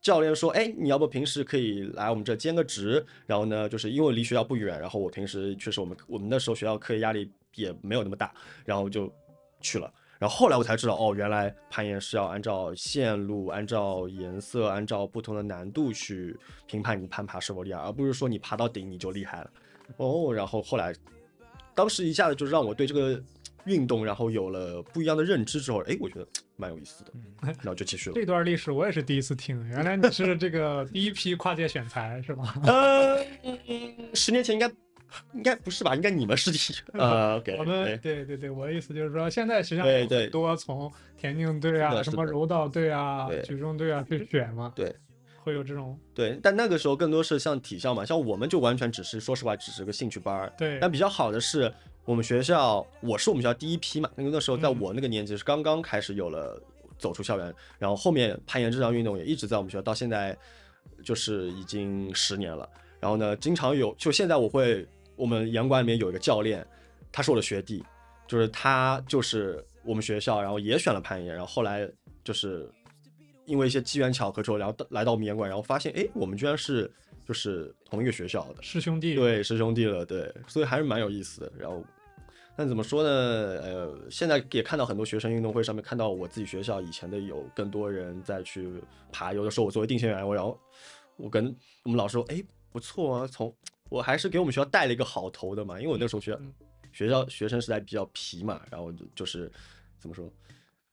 [0.00, 3.04] 教练说，哎，你要不平时可以来我们这兼个职？
[3.26, 8.32] 然后呢，就是因为离学校不远，然后我平时确实我们我们那时候学校课业压力也没有那么大，
[8.64, 9.12] 然后就
[9.60, 9.90] 去了。
[10.18, 19.50] 然后后来我才知道，哦，原来攀岩是要按照线路、按照颜色、按照不同的难度去评判你攀爬是否厉害，而不是说你爬到顶你就厉害了。
[19.98, 20.94] 哦，然后后来，
[21.74, 23.22] 当时一下子就让我对这个
[23.66, 26.26] 运动，然后有了不一样的认知之后，哎，我觉得
[26.56, 28.14] 蛮有意思的，然后就继续了。
[28.14, 32.54] 这段历史我也是第一次听，原来你是这个第一批跨界选材是吧？
[32.66, 33.18] 呃，
[34.14, 34.66] 十年前应该
[35.34, 35.94] 应该不是吧？
[35.94, 36.76] 应该你们是第一。
[36.98, 44.94] 呃，OK，我们对对对对，我的意思就是说，现在实际上有很多从田径队啊、什么柔道队啊、举重队啊去选嘛，对
[45.42, 50.52] 会有这种对，但那个时候更多是像体校嘛，像我们就完全只是说实话，只是个兴趣班儿。
[50.58, 51.72] 对但比较好的是，
[52.04, 56.60] 我们学校，我是我们学校第一批嘛，那个那时候在嗯我那个年级是刚刚开始有了
[56.98, 60.36] 走出校园，然后后面攀岩这项运动也一直在我们学校，到现在
[61.04, 62.68] 就是已经十年了。
[62.98, 64.84] 然后呢，经常有，就现在我会，
[65.16, 66.64] 我们岩馆里面有一个教练，
[67.10, 67.82] 他是我的学弟，
[68.28, 71.88] 就是他就是我们学校，然后也选了攀岩，然后后来
[72.22, 72.70] 就是
[73.46, 76.90] 因为一些机缘巧合之后，然后到来到我们岩馆，然后发现，哎，我们居然是
[77.24, 81.52] 就是同一个学校的，师兄弟，对，师兄弟了，对，所以还是蛮有意思的。
[81.58, 81.82] 然后，
[82.56, 83.08] 但怎么说呢？
[83.62, 88.68] 呃，现在也看到很多学生运动会上面看到我自己学校以前的有更多人在去
[89.12, 90.58] 爬，有的时候我作为定线员，我然后
[91.16, 93.54] 我跟我们老师说，哎，不错啊，从
[93.88, 96.38] 我还是给我们学校带了一个好头的嘛，因为我那时候学
[96.92, 99.50] 学校学生时代比较皮嘛，然后就就是
[99.98, 100.30] 怎么说，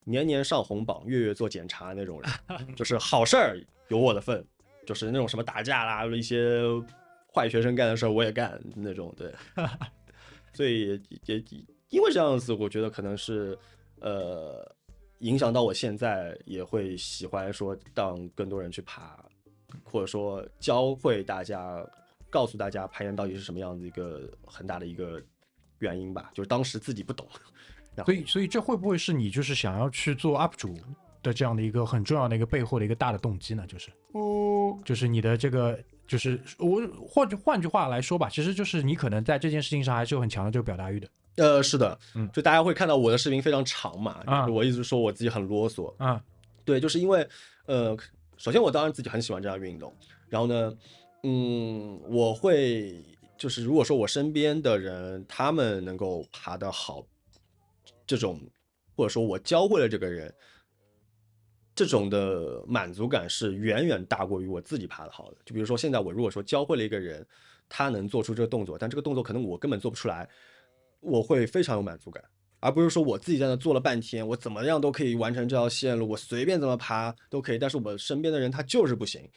[0.03, 4.45] 年年上红榜，月月做检查那种人， 就是好事儿有我的份，
[4.85, 6.61] 就是那种什么打架啦，一些
[7.33, 9.33] 坏学生干的事儿我也干那种，对，
[10.53, 11.43] 所以也也
[11.89, 13.57] 因为这样子，我觉得可能是
[14.01, 14.69] 呃
[15.19, 19.17] 影响到我现在也会喜欢说让更多人去爬，
[19.83, 21.83] 或者说教会大家，
[22.33, 25.21] 告诉大家攀岩到底是什么样子一个很大的一个
[25.77, 27.27] 原因吧，就是当时自己不懂，
[27.93, 30.75] 然后所以，所以这会不会是你就是想要去做 UP 主
[31.21, 33.63] 的这样的一个很重要的一个背后的一个大的动机呢？
[33.67, 46.21] 就是，哦，就是你的这个，就是我或者换句话来说吧，其实就是你可能在这件事情上还是有很强的这个表达欲的呃，是的，嗯就大家会看到我的视频非常长嘛，我一直说我自己很啰嗦，啊。
[46.65, 47.27] 对，就是因为
[47.65, 47.95] 呃，
[48.37, 49.93] 首先我当然自己很喜欢这项运动，
[50.29, 50.73] 然后呢，
[51.23, 53.01] 嗯，我会
[53.37, 57.05] 就是如果说我身边的人他们能够爬得好，
[58.05, 58.39] 这种
[58.95, 60.33] 或者说我教会了这个人，
[61.73, 65.37] 这种的满足感是远远大过于我自己爬得好的。
[65.45, 67.25] 就比如说现在我如果说教会了一个人，
[67.69, 70.27] 他能做出这个动作，但这个动作可能我根本做不出来，
[70.99, 72.21] 我会非常有满足感。
[72.59, 79.29] 而不是说我自己在那做了半天，我怎么样都可以完成这条线路，我随便怎么爬都可以，但是我身边的人他就是不行，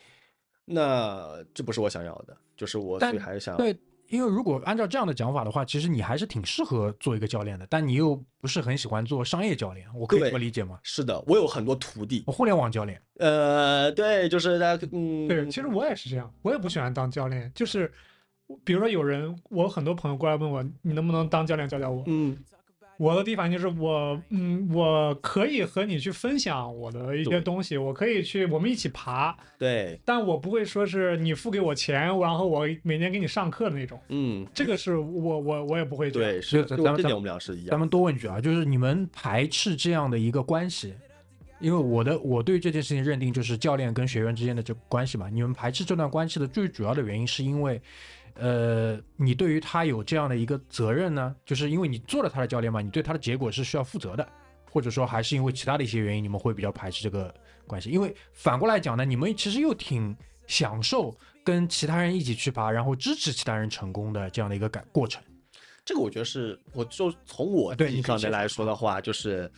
[0.67, 3.75] 那这不是我想要的，就是我所但以还是想对，
[4.09, 10.79] 因为如果按照这样的讲法的话，其实你还是挺适合做一个教练的，但你又不是很喜欢做商业教练，我可以这么理解吗？
[10.83, 17.91] 是的，我有很多徒弟，我互联网教练，呃，对，就是大家嗯，对，其实我也是这样，我也不喜欢当教练，就是
[18.65, 22.03] 比如说有人，我很多朋友过来问我，你能不能当教练教教我？
[22.07, 22.37] 嗯，
[22.99, 36.11] 我的地方就是我，嗯，我可以和你去分享我的一些东西，我可以去我们一起爬，对，但我不会说是你付给我钱，然后我每年给你上课的那种，嗯，这个是我我我也不会。
[36.11, 40.95] 对，是，咱咱们咱这点我们俩是一样，咱们多问一句啊，就是你们排斥这样的一个关系，
[41.61, 45.29] 因为我的我对这件事情认定就是教练跟学员之间的这关系嘛。
[45.29, 47.81] 你们排斥这段关系的最主要的原因是因为，
[48.39, 54.29] 呃，你对于他有这样的一个责任呢，就是因为你做了他的教练嘛，你对他的结果是需要负责的，
[54.71, 57.35] 或者说还是因为其他的一些原因，你们会比较排斥这个
[57.67, 57.91] 关系。
[57.91, 65.23] 因为反过来讲呢，你们其实又挺享受跟其他人一起去爬，然后支持其他人成功的这样的一个感过程。
[65.85, 69.49] 这个我觉得是，我就从我对你上面来说的话，就是，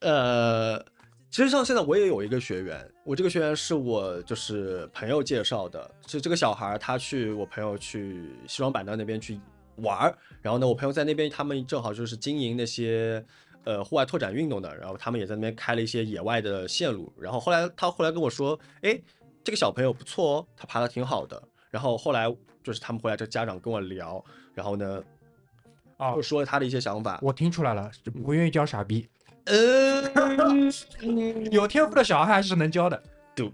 [0.00, 0.82] 呃，
[1.36, 9.38] 其实像现在我也有一个学员，我这个学员是我就是朋友介绍的，是这个小孩儿他去我朋友去西双版纳那边去
[9.82, 13.22] 玩儿，然后呢，我朋友在那边他们正好就是经营那些
[13.64, 18.98] 呃户外拓展运动的，然后他们也在那边开了一些野外的线路，然后后来他后来跟我说，哎，
[19.44, 25.02] 这个小朋友不错哦，他爬的挺好的，然后后来就是他们回来，这家长跟我聊，然后呢。
[25.98, 27.18] 啊就说了他的一些想法。
[27.22, 27.90] 我听出来了，
[28.22, 29.08] 不愿意教傻逼。
[29.46, 30.02] 呃，
[31.50, 33.02] 有天赋的小孩还是能教的。
[33.34, 33.50] 对，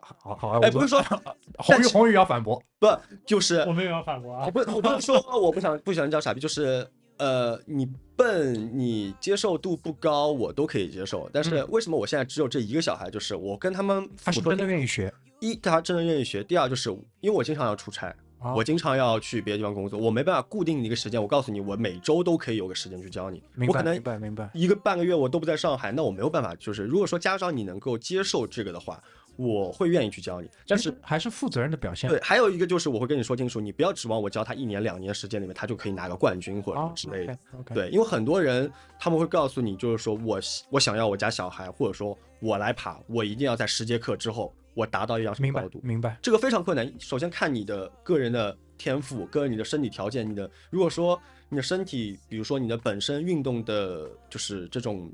[0.00, 1.02] 好好，我哎，不是说
[1.58, 2.88] 红宇红宇要反驳， 不，
[3.24, 6.86] 就是我没有要反驳啊我，不我不是说我不想不喜欢叫傻逼，就是
[7.18, 11.28] 呃，你笨，你接受度不高，我都可以接受。
[11.32, 13.10] 但是为什么我现在只有这一个小孩？
[13.10, 15.12] 就是我跟他们他是真的愿意学。
[15.40, 18.14] 一，他真的愿意学；第二，就是因为我经常要出差，
[18.46, 21.20] 啊我经常要去别的地方工作，我没办法固定一个时间。
[21.20, 23.42] 我告诉你，我每周都可以有个时间去教你。
[23.54, 24.50] 明白我可能明白明白。
[24.54, 26.54] 一个半个月我都不在上海，那我没有办法。
[26.56, 29.02] 就是如果说家长你能够接受这个的话，
[29.36, 30.48] 我会愿意去教你。
[30.66, 32.08] 但是还是负责任的表现。
[32.08, 37.38] 对，还有一个就是我会跟你说清楚，你不要指望我教他一年两年时间里面他就可以拿个冠军或者什么啊之类的。
[37.74, 45.80] 对，因为很多人他们会告诉你，就是说我我想要我家小孩，或者说我来爬，我一定要在十节课之后我达到一样什么明白高度。
[45.82, 46.18] 明白。
[46.20, 46.92] 这个非常困难。
[47.00, 55.10] 首先看你的个人的天赋，个人你的身体条件，你的如果说你的身体，比如说你的本身运动的，就是这种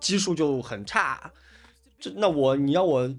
[0.00, 1.30] 基数就很差，
[1.98, 3.14] 这那我你要我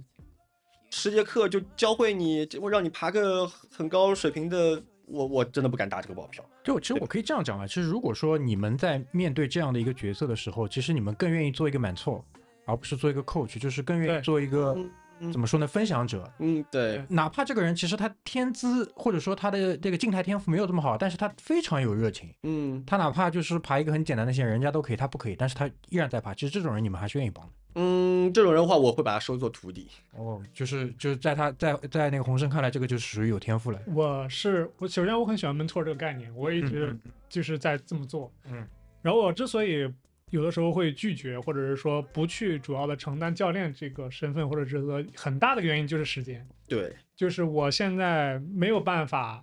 [0.90, 6.44] 十节课就教会你，我让你爬个很高水平的，我我真的不敢打这个保票。
[6.64, 12.26] 就其实我可以这样讲啊，其实如果说你们在面对这样的一个角色的时候，其实你们更愿意做一个满错，
[12.66, 14.90] 而不是做一个 coach，就是更愿意做一个嗯
[15.32, 16.30] 怎么说呢，分享者。
[16.40, 22.30] 嗯，对，哪怕这个人其实他天资或者说他的这个静态天赋没有这么好，但是他非常有热情。
[22.44, 26.34] 嗯他哪怕就是爬一个很简单的线，人家都可以，他不可以，但是他依然在爬。
[26.34, 27.52] 其实这种人你们还是愿意帮的。
[27.80, 29.88] 嗯，这种人的话，我会把他收做徒弟。
[30.16, 33.80] 哦，就是就是在他在在那个洪生看来，这个就属于有天赋了。
[33.94, 38.32] 我是我首先我很喜欢 mentor 这个概念，我一直嗯就是在这么做。
[38.50, 38.68] 嗯，
[39.04, 39.88] 然后我之所以
[40.32, 46.46] 有的时候会拒绝，或者是说不去主要的承担教练这个身份或者职责，很大的原因就是时间。
[46.68, 49.42] 对，就是我现在没有办法，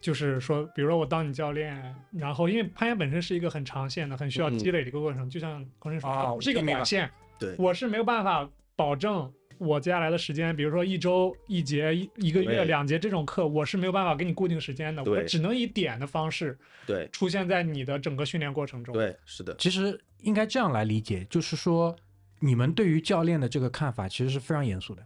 [0.00, 4.56] 就是说，比如说我当你教练，然后因为攀岩本身是一个很长线的、很需要嗯。
[4.56, 7.56] 积累的一个过程，就像孔生说，啊是一个我明白短线，对。
[7.58, 18.94] 我是没有办法保证我接下来的时间，比如说一周、一节、一一个月、两节这种课，我是没有办法给你固定时间的，我只能以点的方式对，出现在你的整个训练过程中。
[18.94, 21.94] 对，是的，其实应该这样来理解，就是说
[22.38, 25.02] 你们对于教练的这个看法其实是非常严肃的，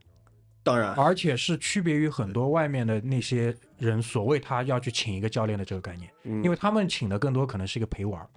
[0.62, 6.42] 当然，而且是区别于很多外面的那些人所谓他要去请一个教练的这个概念，嗯。
[6.42, 8.28] 因为他们请的更多可能是一个陪玩儿，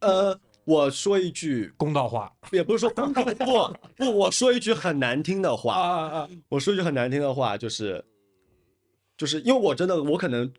[0.00, 2.30] 呃，我说一句，公道话。
[2.52, 3.32] 也不是说公道不
[3.96, 6.28] 不，我说一句很难听的话，啊啊啊！
[6.50, 8.04] 我说一句很难听的话，就是，
[9.16, 10.52] 就是因为我真的，我可能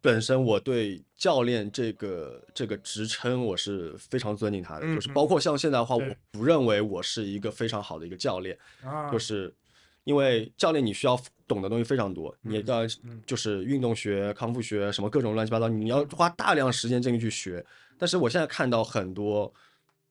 [0.00, 9.08] 本身我对教练这个这个职称我是非常尊敬他的，嗯就是包括像现在的话，我不认为我是一个非常好的一个教练，啊。
[9.12, 9.54] 就是
[10.02, 11.16] 因为教练你需要
[11.46, 13.22] 懂的东西非常多，你嗯要嗯。
[13.24, 17.64] 就是运动学、康复学什么各种乱七八糟，你要花大量时间进去学。
[18.00, 19.52] 但是我现在看到很多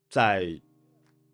[0.08, 0.46] 在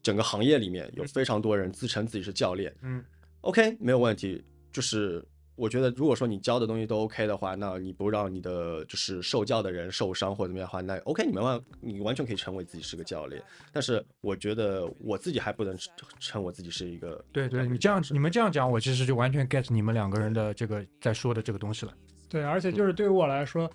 [0.02, 3.04] 整个行业里面有非常多人自称自己是教练，嗯
[3.42, 4.42] OK 没有问题，
[4.72, 5.24] 就是。
[5.58, 13.42] 我觉得，如果说你教的东西都 OK 的话，那你不让你的就是受教的人受伤或者怎么样的话，那 OK，你们完你完全可以成为自己是个教练。
[13.72, 15.74] 但是我觉得我自己还不能
[16.20, 21.94] 称我自己是一个对对，你这样你们这样讲，我其实就完全 get 你们两个人的这个在说的这个东西了。
[22.28, 23.66] 对，而且就是对于我来说，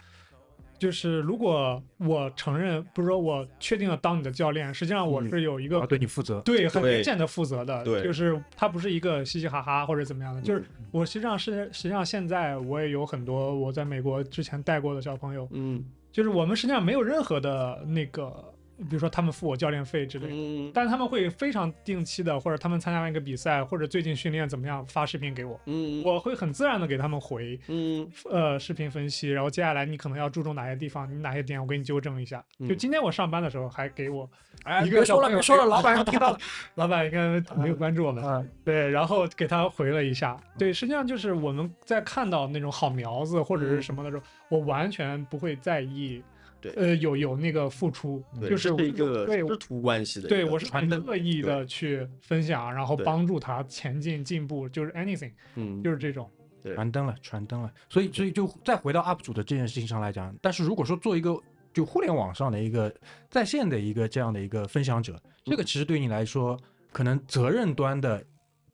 [0.81, 6.41] 就是如果我承认，不是说我确定了当你的教练，实际上我嗯是有一个要对你负责。
[6.41, 18.50] 对，很明显的负责的，对就是他不是一个嘻嘻哈哈或者怎么样的，就是我实际上是实际上现在我也有很多我在美国之前带过的小朋友，嗯就是我们实际上没有任何的那个，
[18.81, 20.33] 比如说他们付我教练费之类的。
[20.35, 32.43] 嗯但是他们会非常定期的，或者他们参加完一个比赛，或者最近训练怎么样，发视频给我，嗯我会很自然的给他们回，嗯呃，视频分析，然后接下来你可能要注重哪些地方，你哪些点我给你纠正一下。
[32.59, 34.29] 就嗯今天我上班的时候还给我
[34.63, 36.37] 哎，一别说了，别说了，老板要听到了。
[36.75, 40.37] 老板应该没有关注我们， 啊，对，然后给他回了一下。
[40.57, 46.21] 对，实际上就是我们在看到那种好苗子或者是什么的时候，我完全不会在意，
[46.62, 56.30] 对呃，有有那个付出，对，就是一个对师徒关系的，对我是很传灯乐意的去分享，然后帮助他前进进步，就是 anything，嗯就是这种。
[56.63, 57.74] 对传灯了，传灯了。
[57.89, 61.36] 所以，所以就再回到 UP 主的这件事情上来讲，但是如果说做一个
[61.74, 62.93] 就互联网上的一个
[63.32, 66.56] 在线的一个这样的一个分享者，这个其实对你来说，
[66.91, 68.24] 可能责任端的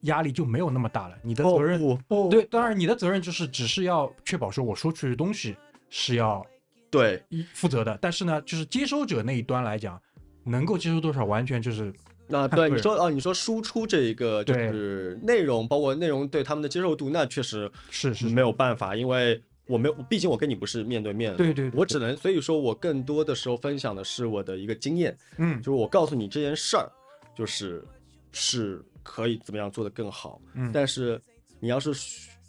[0.01, 1.17] 压力就没有那么大了。
[1.23, 5.55] 你的责任，哦哦，对，当然你的责任就是只是要确保说我说出去的东西
[5.89, 6.45] 是要
[6.89, 7.23] 对。
[7.29, 10.01] 一负责的，但是呢，就是接收者那一端来讲，
[10.43, 11.93] 能够接收多少，完全就是
[12.27, 21.79] 那对你说哦，你说输出这一个就是内容，包括内容对他们的接受度，那确实是是没有办法，因为我没有，毕竟我跟你不是面对面，对对，对。
[21.79, 25.57] 我只能，所以说我更多的时候分享的是我的一个经验，嗯。
[25.57, 26.89] 就是我告诉你这件事儿，
[27.35, 27.83] 就是
[28.31, 30.71] 是可以怎么样做得更好，嗯。
[30.73, 31.21] 但是
[31.59, 31.91] 你要是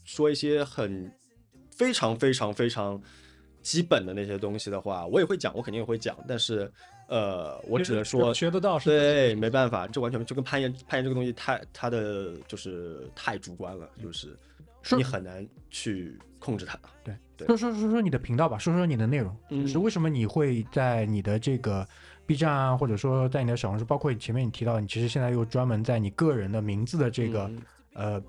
[0.05, 1.12] 说一些很
[1.70, 3.01] 非常非常非常
[3.62, 6.70] 基本的那些东西的话，我也会讲，我肯定也会讲，但是
[7.08, 14.36] 呃，我只能说学得到是对，没办法，这完全就跟攀岩攀岩这个东西太它的就是太主观了，就是
[14.96, 16.78] 你很难去控制它。
[17.02, 17.46] 对对。
[17.46, 21.86] 说说说说你的频道吧，说说你的内容，嗯就是为什么你会在你的这个
[22.26, 27.62] B 站啊，或者说在你的小红书，包括你前面你提到，你其实现在又专门在你个人的名字的这个、嗯。
[27.94, 28.22] 呃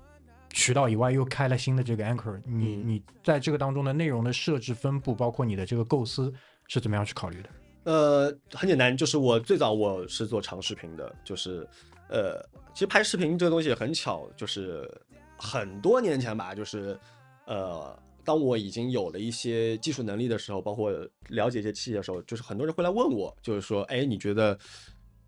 [0.52, 6.32] 渠道以外，又开了新的这个 Anchor，你嗯你在这个当中的内容的设置分布，包括你的这个构思
[6.66, 7.48] 是怎么样去考虑的？
[7.84, 11.66] 呃，很简单，就是我最早我是做长视频的，就是
[12.08, 12.44] 呃，
[12.74, 14.90] 其实拍视频这个东西也很巧，就是
[15.38, 16.98] 很多年前吧，就是
[17.46, 20.92] 呃，当我已经有了一些技术能力的时候，包括
[21.28, 24.58] 了解一些器械的时候，就是很多人会来问我，就是说，哎，你觉得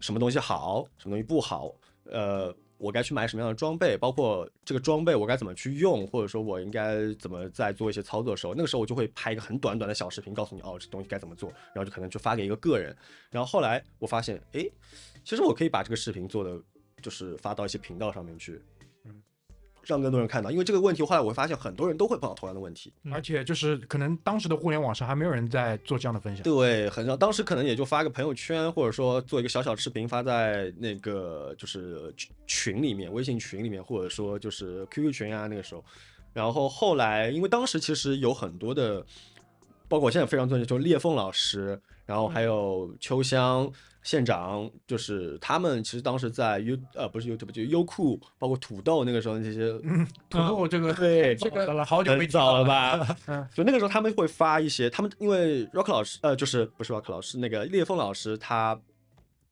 [0.00, 1.72] 什么东西好，什么东西不好？
[2.04, 12.94] 呃，我该去买什么样的装备，包括这个装备我该怎么去用，或者说我应该怎么在做一些操作的时候，那个时候我就会拍一个很短短的小视频，告诉你哦，这东西该怎么做，然后就可能就发给一个个人。
[13.30, 14.68] 然后后来我发现，哎，
[15.22, 16.60] 其实我可以把这个视频做的
[17.00, 18.60] 就是发到一些频道上面去，
[19.84, 20.50] 让更多人看到。
[20.50, 22.92] 因为这个问题，后来我会发现很多人都会碰到同样的问题。
[23.04, 26.42] 嗯而且就是可能当时的互联网上还没有人在做这样的分享。
[26.42, 27.16] 对，很少。
[27.16, 35.84] 当时可能也就发个朋友圈，或者说做一个小小视频发在那个就是群群里面，微信群里面，或者说就是 QQ 群啊，那个时候。
[36.32, 39.04] 然后后来，因为当时其实有很多的，
[39.86, 43.70] 包括我现在非常尊敬，就是裂缝老师，然后还有秋香
[44.02, 49.72] 县长，就是他们其实当时在优呃不是 YouTube 就优酷，包括土豆那个时候那些，
[50.28, 52.64] 土豆这个对这个好久没提很早了？
[52.64, 53.16] 吧？
[53.26, 58.76] 嗯，就那个时候他们会发一些，他们因为 Rock 老师，呃，就是不是 Rock 老师，那个裂缝老师他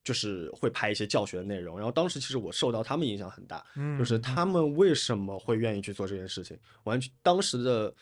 [0.03, 7.95] 就是会拍一些教学的内容，然后当时其实我受到他们影响很大，嗯就是他们为什么会愿意去做这件事情，完全当时的。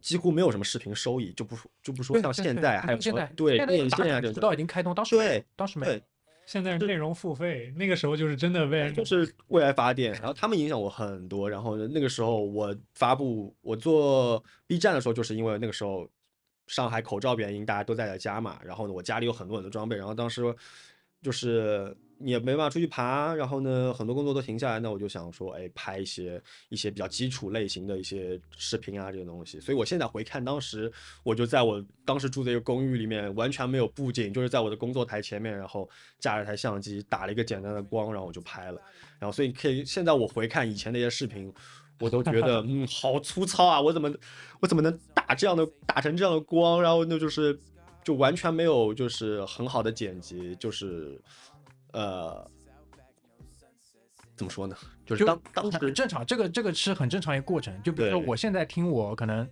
[0.00, 6.00] 几乎没有什么视频收益，就不就不说像现在还有什么对现在变现啊渠，道已经开通，当时对当时没有，
[6.46, 11.50] 现在内容付费，那个时候就是真的为就是未来发电，然后他们影响我很多。
[11.50, 16.08] 然后那个时候我发布我做 B 站的时候，就是因为那个时候
[16.66, 18.58] 上海口罩原因，大家都在家嘛。
[18.64, 20.42] 然后呢，我家里有很多很多装备，然后当时
[21.20, 29.60] 就是也没办法出去爬，然后呢，很多工作都停下来，那我就想说，哎，拍一些一些比较基础类型的一些视频啊这些东西。
[29.60, 30.92] 所以我现在回看当时，
[31.22, 35.88] 我就在我当时住的一个公寓里面，完全没有布景，就是在我的工作台前面，然后
[36.18, 38.80] 架了台相机，打了一个简单的光，然后我就拍了。
[39.18, 41.52] 然后所以可以现在我回看以前那些视频，
[42.00, 44.12] 我都觉得嗯好粗糙啊，我怎么
[44.60, 46.82] 我怎么能打这样的打成这样的光？
[46.82, 47.58] 然后那就是
[48.04, 51.20] 就完全没有就是很好的剪辑，就是
[51.92, 52.50] 呃
[54.36, 54.76] 怎么说呢？
[55.04, 57.82] 就是就当当时很正常，这个这个是很正常一个过程。
[57.82, 59.48] 就比如说我现在听我可能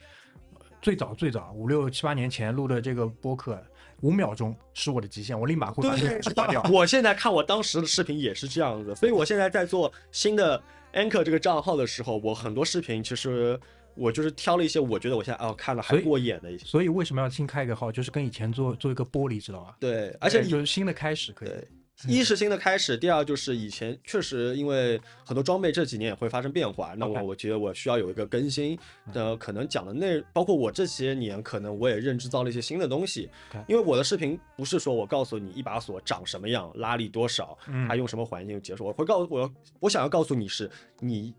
[0.80, 3.60] 最早最早五六七八年前录的这个播客，
[4.02, 6.62] 五秒钟是我的极限，我立马会把这个划掉。
[6.70, 10.62] 我现在看我当时的视频也是这样子，所以我现在在做新的
[10.92, 13.58] Anchor 这个账号的时候，我很多视频其实
[13.96, 16.64] 我就是挑了一些我觉得我现在哦看了还过眼的一些。
[16.64, 19.76] 所以为什么要新开一个号，就是跟以前做做一个剥离，知道吧？
[19.80, 21.48] 对，而且就是新的开始，可以。
[21.48, 21.68] 对，
[22.06, 28.78] 一是新的开始，第二就是以前确实因为很多装备这几年也会发生变化，那我我觉得我需要有一个更新
[29.14, 33.30] 的，可能讲的内，包括我这些年可能我也认知到了一些新的东西
[33.66, 37.88] 因为我的视频不是说我告诉你一把锁长什么样，拉力多少，嗯。
[37.88, 40.70] 它用什么环境结束，我会告诉我我想要告诉你是
[41.00, 41.32] 你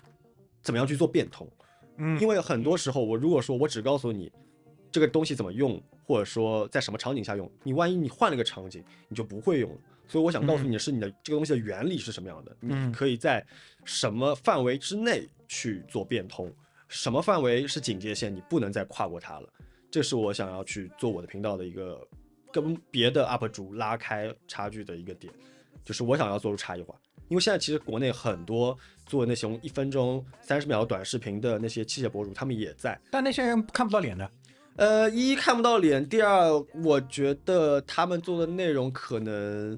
[0.63, 1.47] 怎么样去做变通，
[1.97, 4.31] 嗯，因为很多时候，我如果说我只告诉你
[4.91, 9.77] 这个东西怎么用，或者说在什么场景下用，你万一你换了个场景，你就不会用了。
[10.07, 13.45] 所以我想告诉你的是，你的这个东西的原理是什么样的，嗯你可以在
[13.85, 16.53] 什么范围之内去做变通，
[16.87, 19.49] 什么范围是警戒线，你不能再跨过它了。
[19.89, 22.05] 这是我想要去做我的频道的一个
[22.51, 25.33] 跟别的 UP 主拉开差距的一个点，
[25.83, 26.93] 就是我想要做出差异化。
[27.29, 32.97] 因为现在其实国内很多做那种一分钟、三十秒短视频的那些器械博主，他们也在。
[33.11, 34.29] 但那些人看不到脸的，
[34.77, 36.49] 呃，一看不到脸，第二，
[36.83, 39.77] 我觉得他们做的内容可能，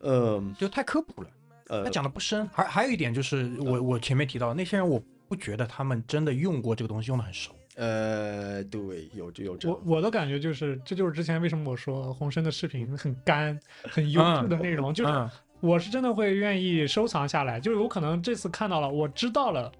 [0.00, 1.28] 嗯就太科普了，
[1.68, 2.48] 呃他讲的不深。
[2.48, 7.52] 还还有一点就是我我前面提到那些人，我不觉得他们真的用过这个东西用的很熟。
[7.76, 17.60] 呃，对，有就有这样，我我的感觉就是，这就是之前为什么我说红参的视频很干、很优质的内容，就是嗯我是真的会愿意收藏下来。
[17.60, 19.70] 就是我可能这次看到了，我知道了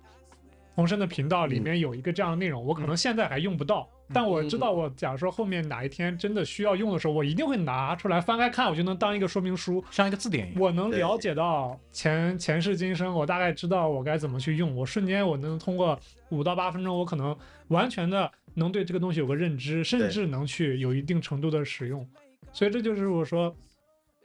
[0.74, 9.82] 红参的频道里面有一个这样的内容，我可能现在还用不到，但我知道我假如说后面哪一天真的需要用的时候，我一定会拿出来翻开看，我就能当一个说明书。
[9.90, 10.60] 像一个字典一样。
[10.60, 15.98] 我能了解到前前世今生，我大概知道我该怎么去用，我瞬间我能通过
[16.28, 17.36] 五到八分钟，我可能
[17.68, 22.06] 完全的能对这个东西有个认知，甚至能去有一定程度的使用。
[22.52, 23.54] 所以这就是我说，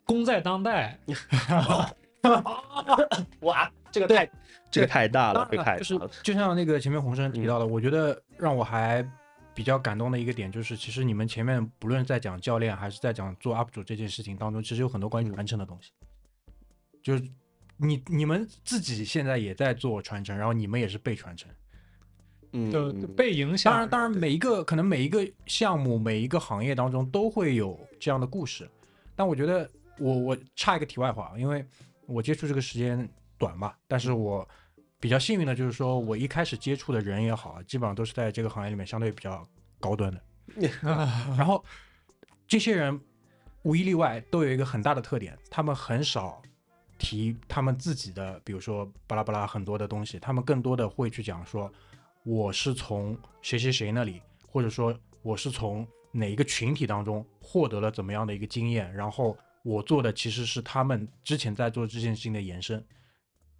[0.04, 1.00] 功在当代。
[3.42, 4.30] 哇，这个太
[4.70, 9.02] 这个太大了，当然了，就是这个太大了，就像那个前面洪生提到的，我觉得让我还
[9.60, 15.92] 比较感动的一个点，就是其实你们前面不论在讲教练还是在讲做 UP 主这件事情当中，其实有很多关于传承的东西。
[17.04, 17.30] 就是
[17.76, 21.52] 你你们自己现在也在做传承，然后你们也是被传承。
[22.54, 23.70] 嗯，被影响。
[23.70, 28.66] 当然，当然，每一个可能每一个项目、每一个行业当中都会有这样的故事，
[29.14, 31.66] 但我觉得我我插一个题外话，因为
[32.06, 33.06] 我接触这个时间
[33.38, 34.48] 短嘛，但是我
[35.00, 39.48] 比较幸运的就是说我一开始接触的人也好，基本上都是在这个行业里面相对比较
[39.80, 40.22] 高端的，
[40.82, 41.64] 然后
[42.48, 43.00] 这些人
[43.64, 46.42] 无一例外都有一个很大的特点，他们很少
[46.98, 51.72] 提他们自己的，比如说巴拉巴拉很多的东西，他们更多的会去讲说，
[52.24, 62.84] 我是从谁谁谁那里，或者说我是从哪一个群体当中获得了怎么样的一个经验，然后我做的其实是他们之前在做这件事情的延伸。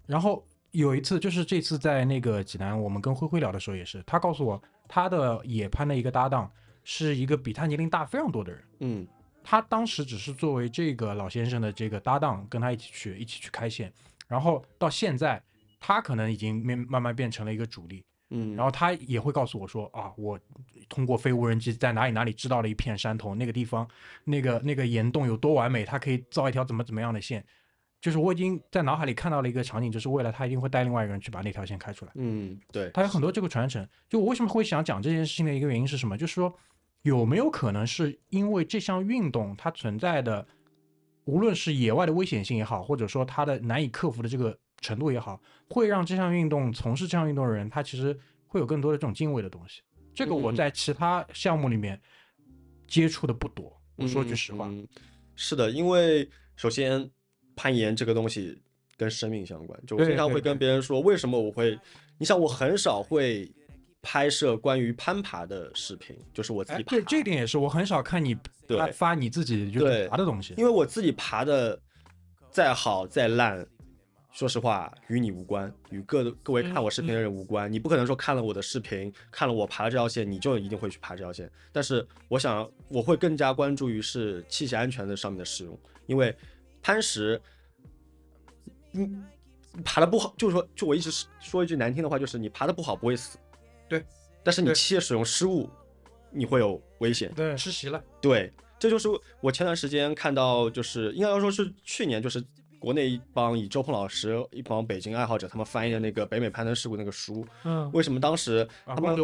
[0.06, 6.52] 然后有一次，就是这次在那个济南，我们跟灰灰聊的时候也是，他告诉我他的野攀的一个搭档
[6.84, 8.64] 是一个比他年龄大非常多的人。
[8.80, 9.08] 嗯
[9.42, 13.92] 他当时只是作为这个老先生的这个搭档，跟他一起去一起去开线，
[14.28, 15.42] 然后到现在，
[15.80, 20.38] 他可能已经慢慢慢变成了一个主力，嗯，然后他也会告诉我说啊，我
[20.88, 23.88] 通过飞无人机在哪里哪里知道了一片山头，那个地方
[24.26, 27.44] 那个那个岩洞有多完美，他可以造一条怎么怎么样的线，
[28.02, 32.12] 就是我已经在脑海里看到了一个场景，就是未来他一定会带另外一个人去把那条线开出来。
[32.16, 33.88] 嗯对，他有很多这个传承。
[34.08, 36.18] 就我为什么会想讲这件事情的一个原因是什么？
[36.18, 36.54] 就是说，
[37.02, 40.48] 有没有可能是因为这项运动它存在的，
[41.26, 49.82] 无论是野外的危险性也好，或者说它的难以克服的这个程度也好，会让这项运动从事这项运动的人，他其实会有更多的这种敬畏的东西。
[50.16, 52.02] 这个我嗯在其他项目里面
[52.88, 54.68] 接触的不多，我说句实话。
[54.68, 54.88] 嗯，
[55.36, 57.10] 是的，因为首先
[57.60, 58.58] 攀岩这个东西
[58.96, 61.78] 跟生命相关，就我对经常会跟别人说，为什么我会，
[62.18, 63.52] 你想我很少会
[64.02, 68.34] 拍摄关于攀爬的视频，就是我自己，对，这一点也是，我很少看你
[68.66, 70.54] 对发发你自己就爬的东西。
[70.58, 71.78] 因为我自己爬的
[72.50, 73.68] 再好再烂。
[74.32, 77.70] 说实话，与你无关，与各各位看我视频的人无关。
[77.70, 81.50] 你不可能说看了我的视频，看了我爬了这条线，你就一定会去爬这条线。
[81.74, 86.34] 但是我想，我会更加关注于是器械安全的上面的使用，因为
[86.82, 87.42] 攀石，
[88.94, 89.26] 嗯，
[89.84, 91.10] 爬的不好，就是说，就我一直
[91.40, 93.38] 说一句难听的话，就是你爬的不好不会死，
[93.88, 94.04] 对，
[94.44, 95.70] 但是你对器械使用失误，
[96.32, 97.32] 你会有危险。
[97.36, 99.08] 对，吃席了，对，这就是
[99.42, 102.44] 我前段时间看到，就是应该要说是去年，就是
[102.80, 109.16] 国内一帮以周鹏老师一帮北京爱好者他们翻译的那个北美攀登事故那个书，嗯，为什么当时啊，他们。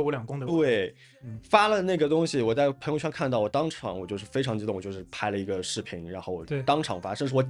[0.45, 0.93] 对
[1.23, 7.43] 嗯发了那个东西，我在朋友圈看到，我当场我就是非常激动，我就是拍了一个视频，然后我对当场发，这是我。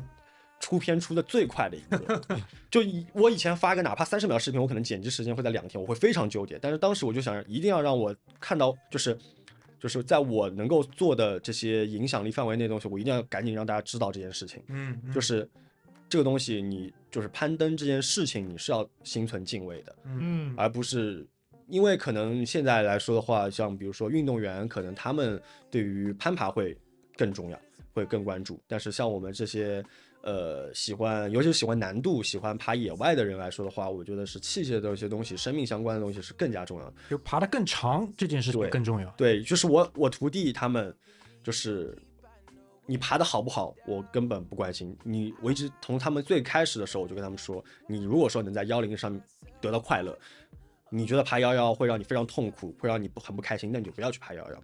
[0.62, 2.22] 出片出的最快的一个，
[2.72, 6.58] 就以我以前发一个哪怕三十秒视频，我可能剪辑时间会在两天，我会非常纠结。
[6.60, 9.16] 但是当时我就想，一定要让我看到，就是
[9.80, 14.64] 就是在我能够做的这些影响力范围内的东西，我一定要赶紧让大家知道这件事情。
[14.70, 15.48] 嗯，嗯就是
[16.08, 21.26] 这个东西，你就是攀登这件事情，你是要心存敬畏的，嗯，而不是
[21.68, 25.42] 因为可能现在来说的话，像比如说运动员，可能他们
[25.72, 26.78] 对于攀爬会
[27.18, 27.60] 更重要，
[27.94, 28.62] 会更关注。
[28.68, 29.84] 但是像我们这些
[30.22, 36.94] 呃喜欢，尤其是喜欢难度、喜欢爬野外的人来说的话，我觉得是器械的一些东西、生命相关的东西是更加重要的。
[37.10, 39.10] 就爬得更长这件事情对更重要。
[39.18, 40.96] 对，就是我我徒弟他们，
[41.44, 41.98] 就是
[42.86, 44.96] 你爬的好不好，我根本不关心。
[45.04, 49.22] 你我一直从他们最开始的时候，我就跟他们说，你如果说能在幺零上面
[49.60, 50.18] 得到快乐，
[50.90, 54.64] 你觉得爬幺幺会让你非常痛苦，会让你不很不开心，那你就不要去爬幺幺。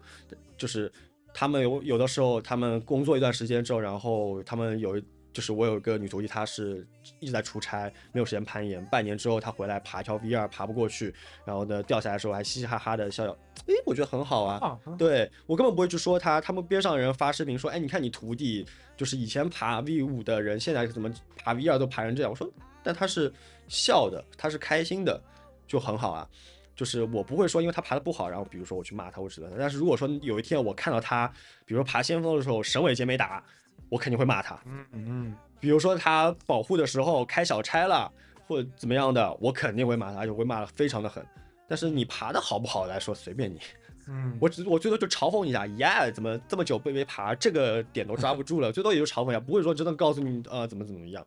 [0.56, 0.92] 就是
[1.34, 5.04] 他们有有的时候，他们工作一段时间之后，然后他们有一
[5.34, 6.86] 就是我有一个女徒弟，她是
[7.20, 8.84] 一直在出差，没有时间攀岩。
[8.88, 11.14] 半年之后，她回来爬一条 V 二，爬不过去，
[11.46, 13.32] 然后呢掉下来的时候还嘻嘻哈哈的笑笑，
[13.68, 14.60] 诶，我觉得很好啊。
[14.60, 18.66] 啊，对我根本不会去说她，他们边上人发视频说，哎，你看你徒弟
[18.98, 22.32] 就是以前爬 V 五的人，现在怎么爬 V 二都爬成这样？
[22.32, 22.50] 我说，
[22.84, 23.32] 但他是
[23.68, 25.22] 笑的，他是开心的，
[25.68, 26.28] 就很好啊。
[26.74, 29.58] 就是我不会说，因为他爬的不好，然后比如说我去骂他或者怎么样。
[29.60, 31.28] 但是如果说有一天我看到他，
[31.66, 33.44] 比如说爬先锋的时候省尾节没打，
[33.92, 34.58] 我肯定会骂他。
[34.66, 38.12] 嗯嗯比如说他保护的时候开小差了，
[38.48, 41.24] 或者怎么样的，我肯定会骂他，而且会骂的非常的狠。
[41.68, 43.60] 但是你爬的好不好来说，随便你。
[44.08, 51.24] 嗯，我只我最多就嘲讽一下，呀，怎么这么久被没爬，这个点都抓不住了，最多也就嘲讽一下，不会说真的告诉你呃怎么怎么样。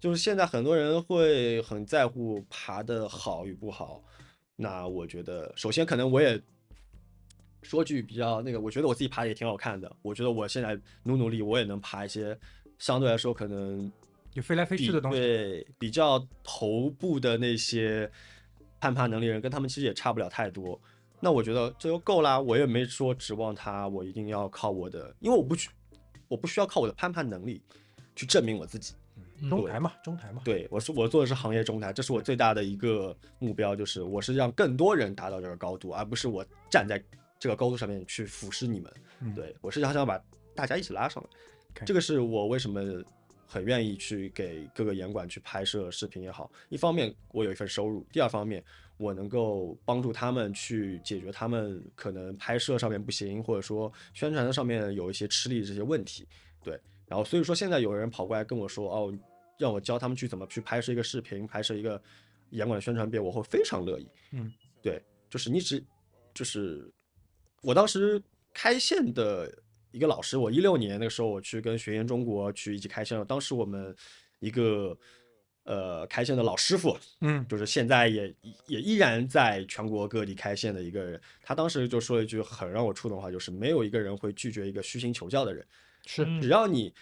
[0.00, 4.02] 就是现在很多人会很在乎爬的好与不好，
[4.56, 6.40] 那我觉得首先可能我也
[7.62, 12.38] 说句比较那个，我觉得我自己爬的也挺好看的，我觉得我现在努努力，我也能爬一些
[12.78, 13.90] 相对来说可能
[14.30, 15.18] 就飞来飞去的东西。
[15.18, 18.10] 对，比较头部的那些
[18.80, 20.80] 攀爬能力人，跟他们其实也差不了太多。
[21.20, 25.68] 那我觉得这就够啦，我也没说指望他，我一定要靠我的，因为我不去，
[26.28, 27.60] 我不需要靠我的攀爬能力
[28.14, 28.94] 去证明我自己。
[29.48, 30.42] 中台嘛，中台嘛。
[30.44, 37.00] 对我是我做的是行业中台，这是我最大的一个目标，就是我是让更多人达到这个高度，而不是我站在
[37.38, 38.92] 这个高度上面去俯视你们。
[39.20, 40.22] 嗯对我是想想把
[40.54, 41.30] 大家一起拉上来。
[41.84, 42.82] 这个是我为什么
[43.46, 48.62] 很愿意去给各个严管去拍摄视频也好，一方面我有一份收入，第二方面
[48.96, 56.26] 我能够帮助他们去解决他们可能拍摄上面不行，或者说宣传上面有一些吃力的这些问题。
[56.62, 59.18] 对，然后所以说现在有人跑过来跟我说，哦，
[59.56, 62.00] 让我教他们去怎么去拍摄一个视频，拍摄一个
[62.50, 64.08] 严管的宣传片，我会非常乐意。
[64.32, 65.82] 嗯，对，就是你只
[66.34, 66.90] 就是
[67.62, 69.52] 我当时开线的
[69.90, 73.94] 一个老师，我一六年那个时候我去跟学研中国去一起开线了，当时我们
[74.38, 74.96] 一个
[75.64, 77.46] 呃开线的老师傅，嗯。
[77.48, 78.34] 就是现在也
[78.66, 85.66] 也依然在全国各地开线的一个人，他当时就说了一句很让我触动的话，就是没有一个人会拒绝一个虚心求教的人，
[86.06, 86.40] 是嗯。
[86.40, 86.92] 只要你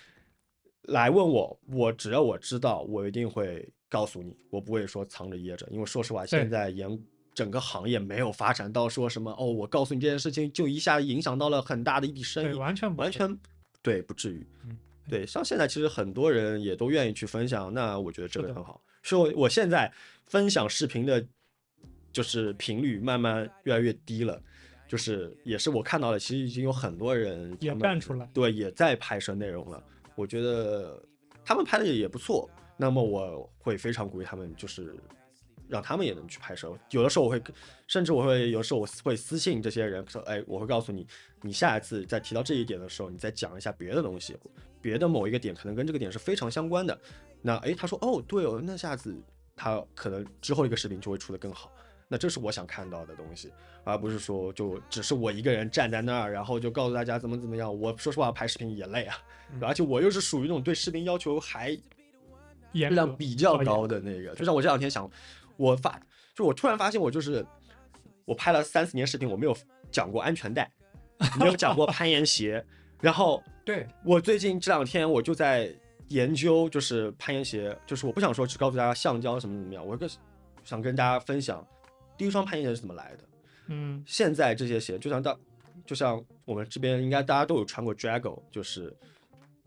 [0.83, 6.89] 来问我，我只要我知道，我一定会告诉你，我不会说藏着掖着，因为说实话，现在严
[7.37, 13.39] 整个行业没有发展到说什么哦，我告诉你这件事情就一下影响到了很大的一笔生，意，完全完全
[13.83, 14.45] 对，不至于。
[14.65, 14.77] 嗯
[15.09, 18.83] 对，像现在其实很多人也都愿意去分享，那我觉得这个很好。
[19.05, 19.93] 所以我我现在
[20.25, 21.25] 分享视频的，
[22.11, 24.43] 就是频率慢慢越来越低了，
[24.89, 28.29] 就是也是我看到了，其实已经有很多人也干出来。
[28.35, 29.81] 对，也在拍摄内容了。
[30.17, 31.01] 我觉得
[31.45, 34.93] 他们拍的也不错，那么我会非常鼓励他们，就是
[35.69, 36.73] 让他们也能去拍摄。
[36.91, 37.43] 有的时候我会，
[37.87, 41.07] 甚至我会有时候我会私信这些人说，哎，我会告诉你，
[41.43, 44.37] 你下一次在提到这一点的时候，你再讲一下别的东西，
[44.81, 46.99] 别的某一个点可能跟这个点是非常相关的。
[47.43, 49.15] 那哎，他说哦，对哦，那下次
[49.55, 51.73] 他可能之后一个视频就会出得更好。
[52.09, 53.53] 那这是我想看到的东西，
[53.83, 57.81] 而不是说就只是我一个人站在那儿，然后就告诉大家怎么怎么样。
[57.81, 59.17] 我说实话，拍视频也累啊，
[59.61, 61.75] 而且我又是属于那种对视频要求还
[62.73, 64.33] 质量比较高的那个。
[64.37, 65.11] 就像我这两天想，
[65.57, 66.01] 我发，
[66.35, 67.45] 就我突然发现，我就是
[68.25, 69.57] 我拍了三四年视频，我没有
[69.91, 70.71] 讲过安全带，
[71.39, 72.65] 没有讲过 攀岩鞋，
[73.01, 75.75] 然后对，我最近这两天我就在
[76.09, 80.09] 研究，就是攀岩鞋，就是我不想说只告诉大家橡胶什么怎么样，我跟
[80.65, 81.67] 想跟大家分享
[82.17, 83.25] 第一双攀岩鞋是怎么来的。
[83.69, 85.37] 嗯现在这些鞋，就像大，
[85.85, 88.95] 就像我们这边应该大家都有穿过 Drago，就是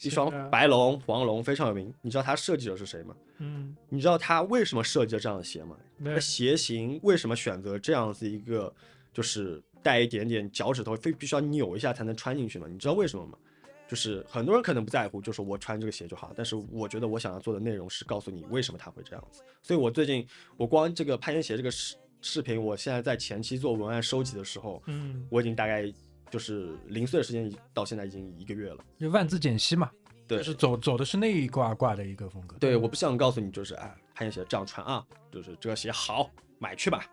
[0.01, 1.93] 一双白龙、黄龙非常有名。
[2.01, 3.15] 你知道它设计者是谁吗？
[3.39, 5.75] 嗯，你知道他为什么设计了这样的鞋吗？
[6.03, 8.73] 对那鞋型为什么选择这样子一个，
[9.13, 12.67] 就是带一点点脚趾头，非必须要扭一下才能穿进去吗？
[12.69, 13.37] 你知道为什么吗？
[13.87, 19.41] 就是很多人可能不在乎，就是我穿这个鞋就好，但是我觉得我想要做的内容是告诉你为什么它会这样子。
[19.63, 20.27] 所以我最近
[20.57, 25.91] 我光这个攀岩鞋这个视视频，我现在在前期做文案收集的时候，嗯我已经大概
[26.29, 28.77] 就是零碎的时间到现在已经一个月了。
[28.97, 29.89] 就万字减息嘛，
[30.27, 32.55] 对就是走走的是那一挂挂的一个风格。
[32.59, 37.03] 对，我不想告诉你，就是哎，攀岩鞋这样穿啊，就是这个鞋好，买去吧。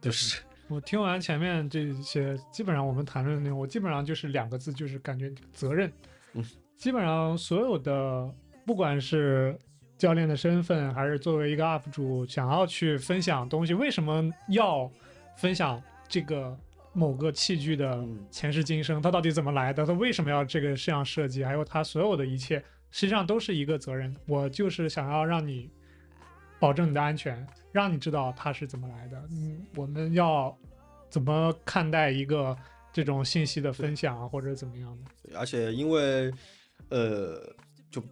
[0.00, 5.92] 就是我听完前面这些，基本上我们谈论的内容，我基本上就是两个字，就是感觉责任。
[6.34, 6.44] 嗯，
[6.76, 8.30] 基本上所有的，
[8.66, 9.56] 不管是
[9.96, 14.90] 教练的身份，还是作为一个 UP 主想要去分享东西，为什么要
[15.36, 16.58] 分享这个
[16.94, 19.02] 某个器具的嗯前世今生？
[19.02, 19.84] 它到底怎么来的？
[19.84, 21.44] 它为什么要这个这样设计？
[21.44, 22.58] 还有它所有的一切，
[22.90, 24.14] 实际上都是一个责任。
[24.26, 25.68] 我就是想要让你
[26.58, 29.22] 保证你的安全，让你知道它是怎么来的。
[29.30, 30.56] 嗯，我们要
[31.10, 32.56] 怎么看待一个
[32.92, 35.38] 这种信息的分享啊，或者怎么样的？
[35.38, 36.32] 而且因为
[36.90, 37.54] 呃，
[37.90, 38.02] 就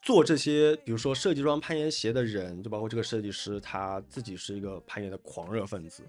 [0.00, 6.02] 做这些，比如说设计这双攀岩鞋的人，就包括这个设计师，他自己是一个攀岩的狂热分子，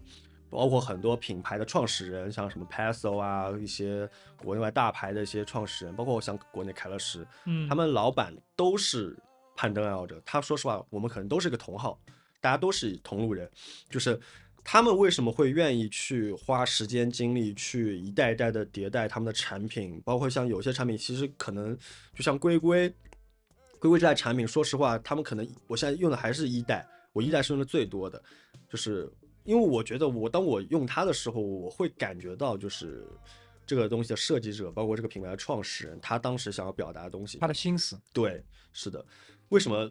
[0.52, 9.18] 包括很多品牌的创始人，像什么 Paso 啊，一些国内外大牌的一些创始人，包括像国内凯乐石，嗯，他们老板都是
[9.56, 10.22] 攀登爱好者。
[10.26, 12.00] 他说实话，我们可能都是个同好，
[12.40, 13.50] 大家都是同路人，
[13.90, 14.20] 就是
[14.64, 21.76] 他们为什么会愿意去花时间精力去一代一代的迭代他们的产品，包括像有些产品其实可能
[22.14, 22.94] 就像龟龟。
[23.80, 28.22] 龟龟这代产品，说实话，他们可能我现在用的还是一代，我一代是用的最多的，
[28.70, 29.12] 就是
[29.44, 33.08] 因为我觉得我当我用它的时候，我会感觉到就是
[33.66, 39.04] 这个东西的设计者，包括这个品牌的创始人，他当时想要表达的东西，他的心思，对，是的。
[39.50, 39.90] 为什么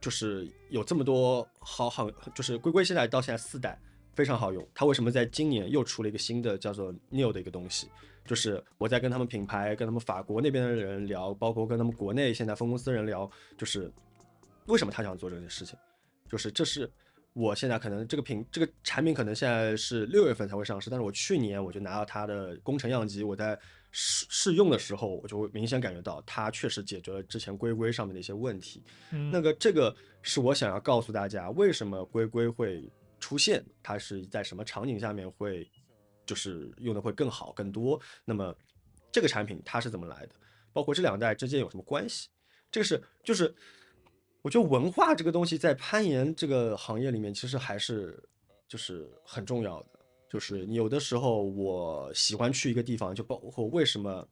[0.00, 3.80] 就是有这么多好好，就是龟龟现在到现在四代
[4.14, 7.88] 非常好用，它为什么在今年又出了一个新的叫做 Neo 的一个东西？
[8.26, 13.90] 就是我在跟他们品牌、跟他们法国那边的人聊，包括跟他们国内现在分公司人聊，就是
[14.66, 15.76] 为什么他想做这件事情？
[16.28, 16.88] 就是这是
[17.40, 23.58] 我现在可能这个品这个产品可能现在是六月份才会上市，但是我去年我就拿到它的工程样机，我在
[23.92, 28.84] 试试用的时候，我就会明显感觉到它确实解决了之前龟龟上面的一些问题。
[29.12, 32.86] 嗯那个这个是我想要告诉大家，为什么龟龟会
[33.18, 35.66] 出现，它是在什么场景下面会
[36.26, 37.98] 就是用的会更好更多。
[38.24, 38.54] 那么
[39.10, 40.34] 这个产品它是怎么来的？
[40.72, 42.28] 包括这两代之间有什么关系？
[42.70, 43.52] 这个是就是
[44.42, 48.22] 我觉得文化这个东西在攀岩这个行业里面其实还是
[48.66, 49.88] 就是很重要的。
[50.28, 54.26] 就是有的时候我喜欢去一个地方，就包括为什么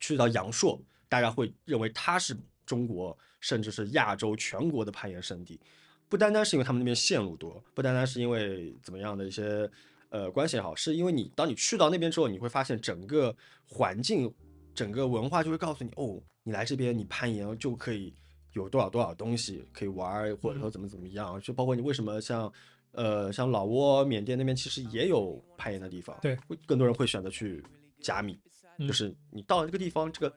[0.00, 2.34] 去到阳朔，大家会认为它是
[2.64, 5.60] 中国甚至是亚洲全国的攀岩圣地。
[6.08, 9.70] 不单单是因为他们那边线路多，不单单是因为怎么样的一些
[10.08, 13.36] 呃关系也好，是因为你当你去到那边之后，你会发现整个
[13.66, 14.32] 环境、
[14.74, 18.14] 整个文化就会告诉你，哦，你来这边你攀岩就可以
[18.52, 22.52] 有多少多少东西可以玩儿，或者说怎么怎么样，就包括你为什么像
[22.92, 27.64] 呃像老挝、缅甸那边其实也有攀岩的地方，对，会更多人会选择去
[28.00, 28.38] 甲米，
[28.78, 28.86] 嗯。
[28.86, 30.34] 就是你到了这个地方，这个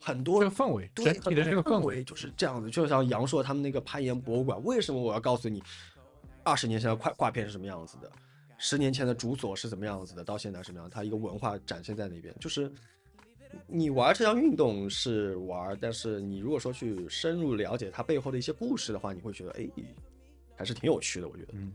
[0.00, 2.68] 很多这个氛围，对，整体的这个氛围，就是这样子。
[2.70, 5.62] 就像杨硕他们那个攀岩博物馆，为什么我要告诉你，
[6.42, 8.10] 二十年前的挂挂片是什么样子的，
[8.58, 12.34] 十年前的主所是怎么样子的，到现在什么样，它一个文化展现在那边。
[12.40, 12.68] 就是
[13.66, 19.68] 你玩这项运动是玩，但是你如果说去深入了解它背后的一些故事的话，你会觉得哎，
[20.56, 21.28] 还是挺有趣的。
[21.28, 21.72] 我觉得，嗯，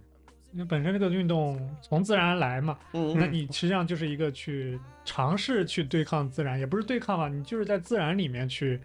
[0.53, 8.79] 因为本身这个运动从自然而来嘛，嗯那你实际上就是一个去尝试去对抗自然，也不是对抗吧，你就是在自然里面去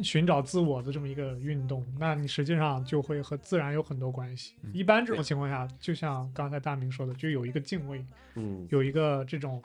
[0.00, 4.54] 寻找自我的这么一个运动，那你实际上就会和自然有很多关系。
[4.72, 8.04] 一般这种情况下，就像刚才大明说的，就有一个敬畏，
[8.36, 9.60] 嗯，有一个这种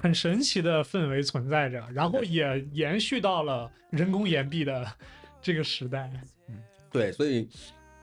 [0.00, 4.86] 很神奇的氛围存在着，然后也延续到了人工岩壁的
[5.42, 6.10] 这个时代。
[6.48, 7.46] 嗯对，所以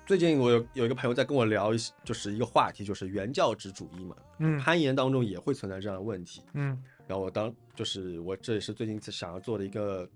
[0.05, 6.41] 最近我有有一个朋友在跟我聊一，就是一个话题，就是原教旨主义嘛，嗯攀岩当中也会存在这样的问题。
[6.53, 10.07] 嗯然后我当就是我这也是最近想要做的一个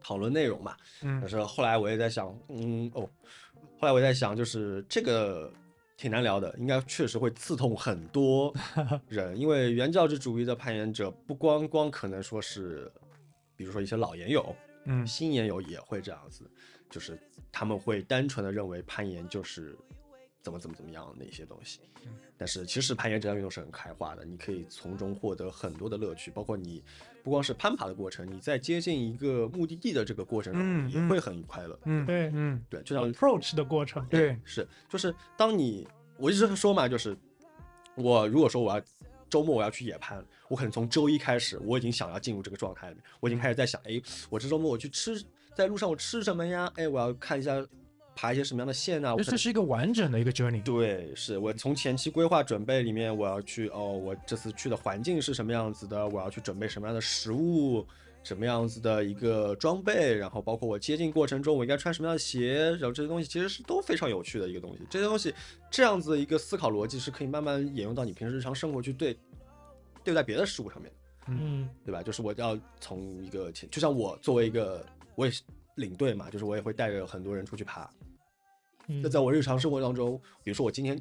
[0.00, 0.76] 讨论内容嘛。
[1.02, 3.08] 嗯但嗯是后来我也在想，嗯哦，
[3.80, 5.52] 后来我也在想，就是这个
[6.02, 8.52] 挺难聊的，应该确实会刺痛很多
[9.06, 12.90] 人，因为原教旨主义的攀岩者不光光可能说是，
[13.54, 14.52] 比如说一些老岩友，
[14.86, 16.50] 嗯新岩友也会这样子，
[16.90, 17.16] 就是
[17.52, 19.78] 他们会单纯的认为攀岩就是
[20.40, 21.78] 怎么怎么怎么样的一些东西。
[22.36, 26.82] 但是其实攀岩这项运动是很开化的，你可以从中获得很多的乐趣，包括你
[27.22, 31.78] 不光是攀爬的过程，你在接近一个目的地的这个过程中也会很快乐。
[31.84, 32.30] 嗯，对。
[32.34, 32.60] 嗯。
[32.68, 37.16] 对，就像 approach 的过程，对，是就是当你我一直说嘛，就是
[37.94, 38.84] 我如果说我要
[39.30, 45.22] 周末我要去野攀，我可能从周一开始我已经想要进入这个状态里面，我已经开始在想，哎，我这周末我去吃，
[45.54, 46.70] 在路上我吃什么呀？
[46.76, 47.54] 哎，我要看一下
[48.14, 49.14] 爬一些什么样的线啊？
[49.16, 50.62] 这这是一个完整的一个 journey。
[50.62, 57.86] 对，是我从前期规划准备里面，我要去哦，我这次去的环境是什么样子的，我要去准备什么样的食物，
[58.22, 64.80] 什么样子的一个装备，然后包括我接近过程中我应该穿什么样的鞋，然后这些东西其实是都非常有趣的一个东西。
[64.88, 65.34] 这些东西
[65.70, 69.18] 这样子的一个思考逻辑是可以慢慢沿用到你平时日常生活去对
[70.04, 70.92] 对待别的事物上面，
[71.28, 72.02] 嗯对吧？
[72.02, 74.84] 就是我要从一个前，就像我作为一个
[75.14, 75.42] 我也是
[75.76, 78.01] 领队嘛，就是我也会带着很多人出去爬，嗯
[78.86, 81.00] 那在我日常生活当中，比如说我今天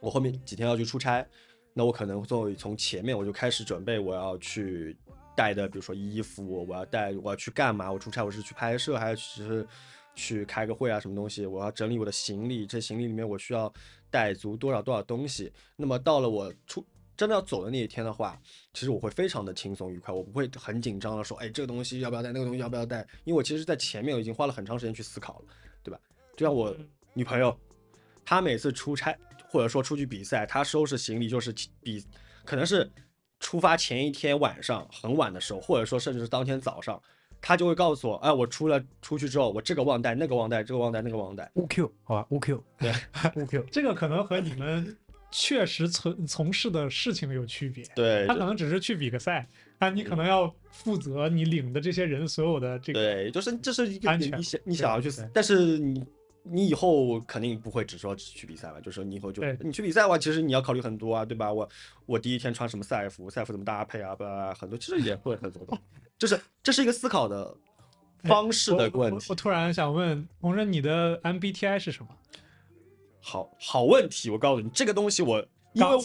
[0.00, 1.26] 我后面几天要去出差，
[1.72, 4.96] 那我可能会从前面我就开始准备我要去
[5.36, 7.90] 带的，比如说衣服，我要带我要去干嘛？
[7.90, 9.66] 我出差我是去拍摄还是
[10.14, 10.98] 去开个会啊？
[10.98, 11.46] 什么东西？
[11.46, 13.72] 我要整理我的行李，这行李里面我需要
[14.10, 15.52] 带足多少多少东西。
[15.76, 16.84] 那么到了我出
[17.16, 18.40] 真的要走的那一天的话，
[18.72, 23.06] 其实我会非常的轻松愉快，我不会很紧张的说，哎，这个东西要不要带，那个东西要不要带？
[23.24, 25.44] 因为我其实在前面我已经花了很长时间去思考了？
[26.40, 26.74] 就像我
[27.12, 27.54] 女朋友，
[28.24, 29.14] 她每次出差
[29.46, 32.02] 或者说出去比赛，她收拾行李就是比
[32.46, 32.90] 可能是
[33.40, 36.98] 出发前一天晚上很晚的时候，或者说甚至是当天早上，
[37.42, 41.50] 她就会告诉我，哎，我出了出去之后，我这个忘带，那个忘带，这个忘带，那个忘带。
[41.56, 42.90] 乌 Q 好吧，乌 Q 对
[43.36, 44.96] 乌 Q 这个可能和你们
[45.30, 47.84] 确实从从事的事情有区别。
[47.94, 49.46] 对，他可能只是去比个赛，
[49.78, 52.98] 但你可能要负责你领的这些人所有的这个。
[52.98, 56.02] 对，就是这是一个安全你想你想要去，但是你
[56.42, 61.52] 你以后肯定不会只说只去比赛吧，就是你以后就你去比赛的话，其实你要考虑很多啊，对吧？
[61.52, 61.68] 我
[62.06, 64.24] 我第一天穿什么赛服，赛服怎么搭配啊，不，
[64.58, 65.82] 很多其实也会很多东西，
[66.18, 67.54] 就是这是一个思考的
[68.24, 69.34] 方式的问题我我我。
[69.34, 72.08] 突然想问洪生，你的 MBTI 是什么？
[73.20, 75.96] 好好问题，我告诉你，这个东西我因为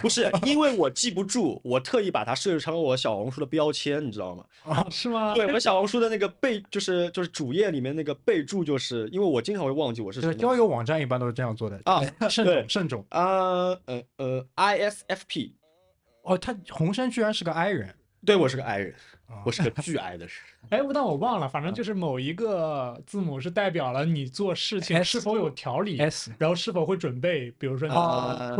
[0.00, 4.44] 不是因为我记不住，我特意把它设置成了我小红书的标签，你知道吗？
[4.64, 4.86] 啊？
[4.90, 5.34] 是吗？
[5.34, 13.04] 对，我小红书的那个备就是就是主页里面那个备注，就是因为我经常会忘记我是就是什么交友网站一般都是这样做的啊慎重慎重。
[13.10, 15.52] 啊呃呃 ISFP，
[16.22, 17.94] 哦，他红杉居然是个 I 人，
[18.24, 18.96] 对我是个 I 人，啊
[19.44, 20.34] 我是个巨 I 的人。
[20.70, 27.50] 哎，但我忘了，反正就是某一个字母是代表了你做事情是否有条理，S 然后是否会准备。
[27.52, 27.94] 比如说出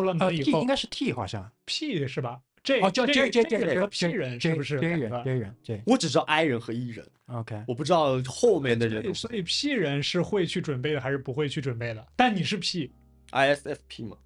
[0.03, 1.51] 了呃门以后应该是 T 好像。
[1.67, 2.41] P 是吧
[2.83, 5.83] 哦，叫 J J 这 J 个和 J P 人是不是人个 J 人 J。
[5.87, 12.07] 我只知道 I 人和 E 人，OK，我不知道后面的人所以 P 人是会去准备的还是不会去准备的？
[12.17, 14.17] 但你是 P，ISFP 嘛。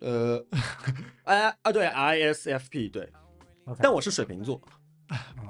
[0.00, 0.44] 呃，
[1.24, 3.08] 哎啊对 ISFP 对
[3.80, 4.60] 但我是水瓶座，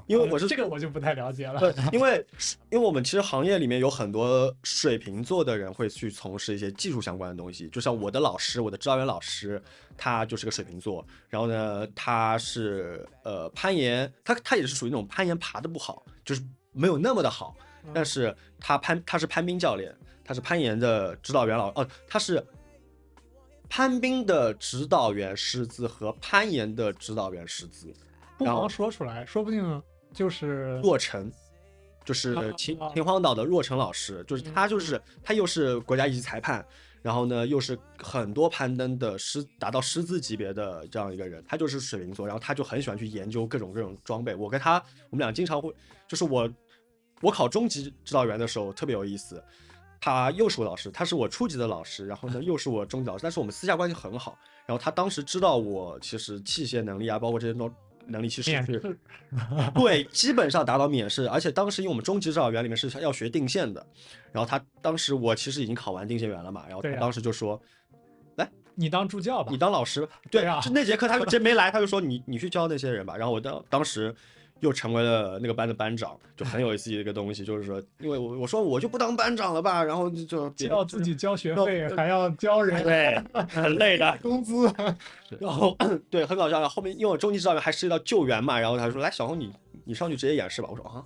[0.06, 1.60] 因为我是这个我就不太了解了。
[1.60, 2.26] 对，因为
[2.70, 9.62] 因为我们其实行业里面有很多水瓶座的人会去从事一些技术相关的东西，就像我的老师，我的指导员老师，
[9.96, 16.42] 他就是个水瓶座，然后呢，他是呃攀岩，他他也是属于那种攀岩爬的不好，就是
[16.72, 17.54] 没有那么的好，
[17.92, 19.94] 但是他攀他是攀冰教练，
[20.24, 22.42] 他是攀岩的指导员老哦，他是
[23.68, 27.92] 攀冰的指导员师资和攀岩的指导员师资，
[28.38, 29.82] 不妨说出来，说不定
[30.14, 31.30] 就是若晨，
[32.04, 36.64] 就是啊秦啊秦皇岛的若晨老师，就是他就是他又是国家一级裁判，
[37.02, 44.34] 然后呢又是很多攀登的师达到师资级别的这样一个人，他就是水瓶座，然后他就很喜欢去研究各种各种装备。
[44.34, 45.74] 我跟他我们俩经常会，
[46.06, 46.48] 就是我
[47.20, 49.42] 我考中级指导员的时候特别有意思。
[50.00, 54.38] 他又是我老师，他是我初级的老师，然后呢又是我中级老师，但是我们私下关系很好。
[54.64, 57.68] 然后他当时知道我其实器械能力啊，包括这些能
[58.08, 58.98] 能力，其实是
[59.74, 63.86] 对，基本上达到免试，而且当时因为我们中级指导员里面是要学定线的，
[64.32, 67.60] 然后他当时我其实已经考完定线员了嘛，然后他当时就说、
[68.74, 69.50] 你当助教吧。
[69.50, 69.56] 你。
[69.56, 74.14] 当老师吧，对就那节课他就 没来，他就说你你去教那些人吧，然后我当当时。
[74.60, 84.72] 又成为了那个班的班长，就很有意思的一个东西， 就是说，因为我我说我就不当班长了吧，然后就就别要自己交学费，还要交人对，很累的， 工资。
[85.40, 85.76] 然后
[86.10, 86.60] 对，很搞笑。
[86.60, 89.52] 然后后面因为我中级指导员还涉及到救援嘛，然后他说：“来，小红你
[89.84, 91.04] 你上去直接演示吧。”我说：“啊。”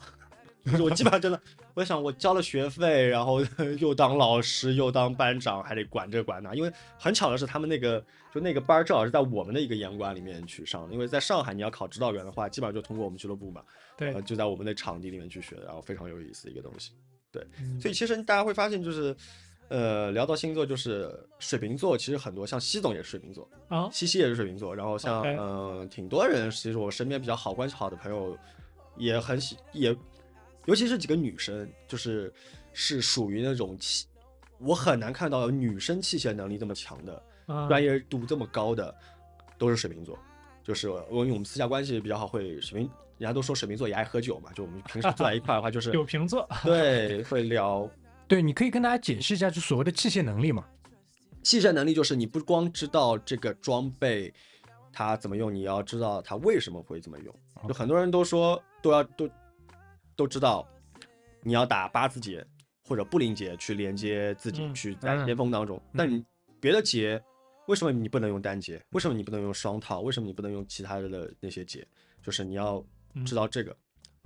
[0.80, 1.40] 我基本上真的，
[1.74, 3.40] 我想我交了学费，然后
[3.80, 6.54] 又当老师，又当班长，还得管这管那。
[6.54, 10.92] 因为很巧的是，他们那个就那个班正好是在我们的一个严管里面去上的。
[10.92, 13.62] 因为在上海你要考指导员的话，基本上就通过我们俱乐部嘛，
[13.96, 16.92] 对呃，就在我们的场地里面去学的，然后非常有意思的一个东西。
[17.30, 17.42] 对
[17.80, 19.16] 所以其实大家会发现，就是
[19.68, 28.36] 呃，聊到星座，就是水瓶座，其实很多像西总也是水瓶座，啊，西西也是水瓶座，然后像嗯、呃挺多人，其实我身边比较好关系好的朋友
[28.98, 29.96] 也很喜也，
[30.66, 32.32] 尤其是几个女生，就是
[32.72, 34.06] 是属于那种器，
[34.58, 38.94] 我很难看到有女生器械能力这么强的，啊专业度这么高的，
[39.58, 40.18] 都是水瓶座。
[40.62, 47.90] 就是我因为我们私下关系比较好，会水瓶，人家都说水瓶座也爱喝酒嘛，就我们平时坐在一块的话，就是 有瓶座，对会聊
[48.28, 50.64] 对，你可以跟大家解释一下，就所谓的器械能力嘛。
[51.42, 54.32] 器械能力就是你不光知道这个装备
[54.92, 57.34] 它怎么用，你要知道它为什么会这么用。
[57.66, 59.28] 就很多人都说都要都
[60.16, 60.66] 都知道，
[61.42, 62.44] 你要打八字结
[62.86, 65.80] 或者布林结去连接自己，嗯去在巅峰当中。
[65.96, 66.24] 但你
[66.60, 67.22] 别的结，
[67.66, 68.82] 为什么你不能用单结？
[68.90, 70.00] 为什么你不能用双套？
[70.00, 71.86] 为什么你不能用其他的那些结？
[72.22, 72.84] 就是你要
[73.24, 73.76] 知道这个。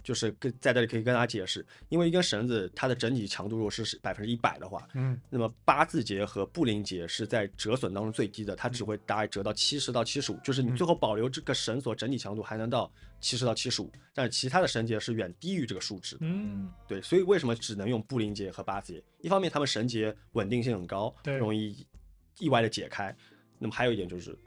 [0.06, 12.88] 就是跟在这里可以跟大家解释，因为一根绳子它的整体强度如果是百分之一百的话，嗯，那么八字结和布林结是在折损当中最低的，它只会大概折到七十到七十五，就是你最后保留这个绳索整体强度还能到
[13.20, 16.20] 七十到七十五，但是其他的绳结是远低于这个数值的。
[16.22, 19.02] 嗯，对，所以为什么只能用布林结和八字结？
[19.22, 21.84] 一方面它们绳结稳定性很高，对容易
[22.38, 23.12] 意外的解开。
[23.58, 24.38] 那么还有一点就是，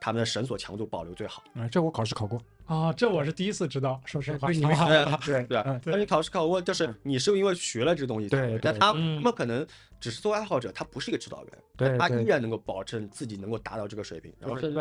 [0.00, 1.44] 它们的绳索强度保留最好。
[1.54, 2.40] 啊，这我考试考过。
[2.64, 4.48] 啊，这我是第一次知道，说实话。
[4.48, 4.88] 对，你考
[5.20, 9.66] 对对对啊嗯，而且考试考过，就是你是因为学了这个东西才对，但他们可能
[10.00, 11.44] 只是做爱好者，他不是一个指导
[11.76, 14.76] 员，他依然能够保证自己能够达到这个水平，然后甚至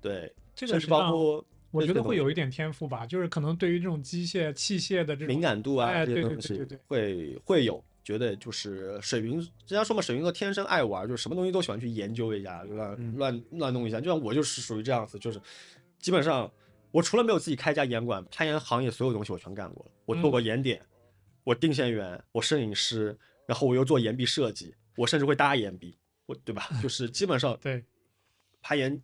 [0.00, 6.80] 对，对，这个甚至包括我觉得会有一点天赋吧，就是可能对于这种机械器械的这种敏感度啊哎对这些东西对对对对。
[6.86, 7.84] 会会有。
[8.04, 13.98] 觉得就是水瓶，人家说嘛，水瓶座天生爱玩，就是什么东西都喜欢去研究一下，乱嗯乱乱弄一下。
[14.00, 15.40] 就像我就是属于这样子，就是
[15.98, 16.48] 基本上
[16.90, 19.90] 我除了没有自己开一家岩馆，攀岩行业所有东西我全干过了。
[20.04, 20.80] 我做过嗯岩点，
[21.42, 25.96] 我定线员，我摄影师，然后我又做岩壁设计，我甚至会搭岩壁，
[26.26, 26.68] 我对吧？
[26.82, 27.82] 就是基本上对，
[28.60, 29.00] 攀岩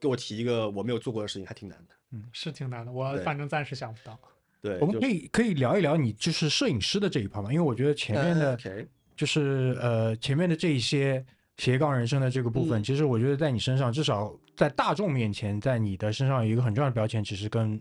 [0.00, 1.94] 给我提一个我没有做过的事情，还挺难的。
[2.12, 4.18] 嗯是挺难的，我反正暂时想不到。
[4.62, 8.86] 对，我们可以可以聊一聊你就是摄影师的这一趴嘛，因为我觉得前面呃的
[9.16, 11.24] 就是呃前面的这一些
[11.56, 12.84] 斜杠人生的这个部分，嗯。
[12.84, 17.80] 其实我觉得在你身上，至少在大众面前，在你的身上有一个很重要的标签，其实跟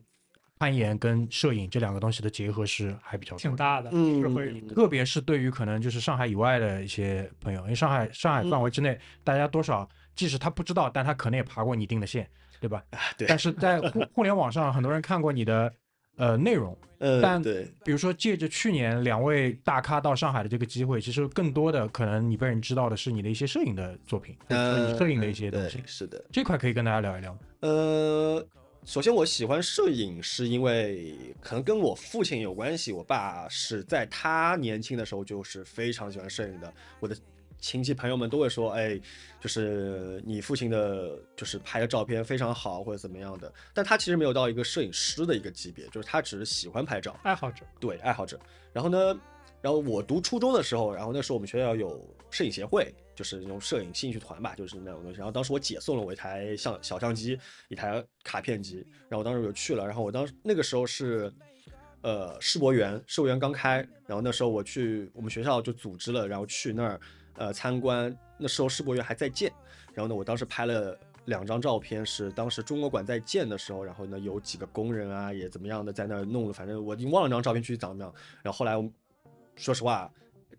[0.57, 3.37] 攀岩跟摄影这两个东西的结合是还比较。
[3.37, 4.67] 挺大的，嗯是会嗯。
[4.75, 12.83] 特别是对于可能就是上海以外的一些朋友，因为上海上海范围之内，大家多少即使他不知道，但他可能也爬过你定的线，对吧？
[13.17, 13.25] 对。
[13.27, 15.73] 但是在互互联网上，很多人看过你的
[16.19, 25.83] 呃内容，呃，但对，比如说借着去年两位大咖到上海的这个机会，其实更多的可能你被人知道的是你的一些摄影的作品，呃，摄影的一些东西对，。
[25.87, 26.23] 是的。
[26.31, 27.37] 这块可以跟大家聊一聊。
[27.61, 28.45] 呃，
[28.85, 32.91] 首先我喜欢摄影，是因为可能跟我父亲有关系。
[32.91, 36.73] 我爸是在他年轻的时候就是非常喜欢摄影的。
[36.99, 37.15] 我的
[37.59, 38.99] 亲戚朋友们都会说，哎，
[39.39, 43.51] 就是你父亲的，就是拍的照片非常好或者怎么样的。
[43.73, 48.39] 但他其实没有到一个摄影师的一个级别，就是他只是喜欢拍照，爱好者，对爱好者。
[48.71, 49.19] 然后呢，
[49.61, 55.17] 然后我读初中的时候，然后那时候我们学校有摄影协会，就是那种摄影兴趣团吧，就是那种东西。
[55.17, 57.37] 然后当时我姐送了我一台相小相机，
[57.67, 59.85] 一台卡片机，然后我当时我就去了。
[59.85, 61.31] 然后我当时那个时候是。
[62.01, 66.97] 呃，世博园，世博园刚开，然后那时候我去，我们学校就组织了，然后去那儿，
[67.35, 68.15] 呃，参观。
[68.37, 69.51] 那时候世博园还在建，
[69.93, 78.13] 然后呢，我当时拍了两张照片，是当时中国馆在建的时候，然后呢，有几个工人啊，也怎么样的在那儿弄了，反正我已经忘了那张照片具体长什么样。
[78.41, 78.73] 然后后来，
[79.55, 80.09] 说实话，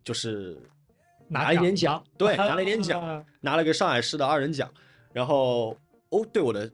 [0.04, 0.60] 就是
[1.26, 4.70] 拿了一点奖，对，拿了一点 奖，拿了个上海市的二人奖。
[5.12, 5.76] 然后，
[6.10, 6.70] 哦，对我的，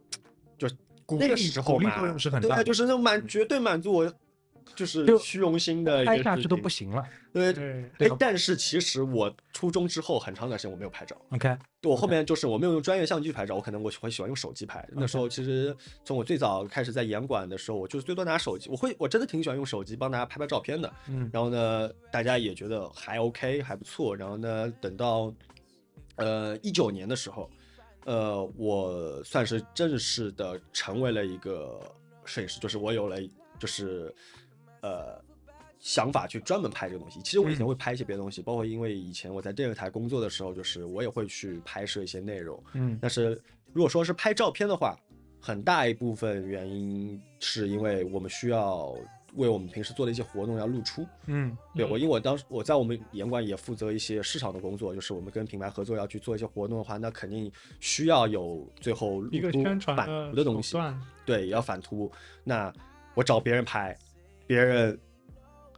[0.58, 0.68] 就
[1.08, 2.00] 那个时候嘛，
[2.40, 4.12] 对，就是那满绝对满足我。
[4.74, 7.02] 就是虚荣心的，拍下去都不行了。
[7.32, 11.16] 对对，但是其实我初中之后很长一段时间我没有拍照。
[11.30, 14.86] OK，我后面就是我没有用专业相机拍照，我可能我会喜欢用手机拍。
[14.92, 20.92] 那时候其实从我最早开始在严管的时候，我就是最多拿手机，我会我真的挺喜欢用手机帮大家拍拍照片的。
[21.08, 24.16] 嗯，然后呢，大家也觉得还 OK，还不错。
[24.16, 25.32] 然后呢，等到
[26.16, 27.50] 呃一九年的时候，
[28.06, 31.78] 呃，我算是正式的成为了一个
[32.24, 33.18] 摄影师，就是我有了
[33.58, 34.14] 就是。
[34.86, 35.20] 呃，
[35.80, 37.20] 想法去专门拍这个东西。
[37.22, 42.62] 其实我以前会拍一些别的东西，包括因为以前我在电视台工作的时候，就是我也会去拍摄一些内容。
[42.74, 43.40] 嗯，但是
[43.72, 44.96] 如果说是拍照片的话，
[45.40, 48.94] 很大一部分原因是因为我们需要
[49.34, 51.06] 为我们平时做的一些活动要露出。
[51.26, 60.76] 嗯，对我，因为我当时我在我们严管也负责一些市场的工作，就是我们跟品牌合作要去做一些活动的话，那肯定需要有最后一个宣传反图的东西。
[61.24, 62.10] 对，要反图。
[62.42, 62.72] 那
[63.14, 63.96] 我找别人拍。
[64.46, 64.98] 别人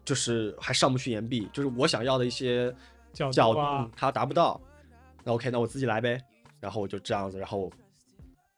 [0.04, 2.74] 就是还上不去岩壁，就是我想要的一些
[3.32, 4.60] 角度他达不到，
[5.24, 6.20] 那 OK，那我自己来呗。
[6.60, 7.70] 然后我就这样子，然后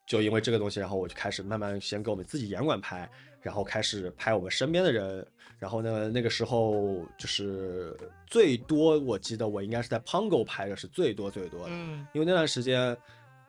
[0.07, 3.07] 就因为这个东西，然后我就开始慢慢先给我们自己严管拍，
[3.41, 5.25] 然后开始拍我们身边的人。
[5.59, 7.95] 然后呢，那个时候就是
[8.25, 12.97] 最多，我记得我应该是在 Pongo 拍的是最多最多的，嗯，因为那段时间，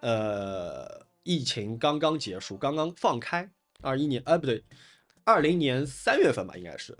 [0.00, 0.86] 呃，
[1.22, 3.50] 疫情刚刚结束，刚刚放开，
[3.80, 4.62] 二一年，哎，不对。
[5.24, 6.96] 二零年三月份吧，应该是，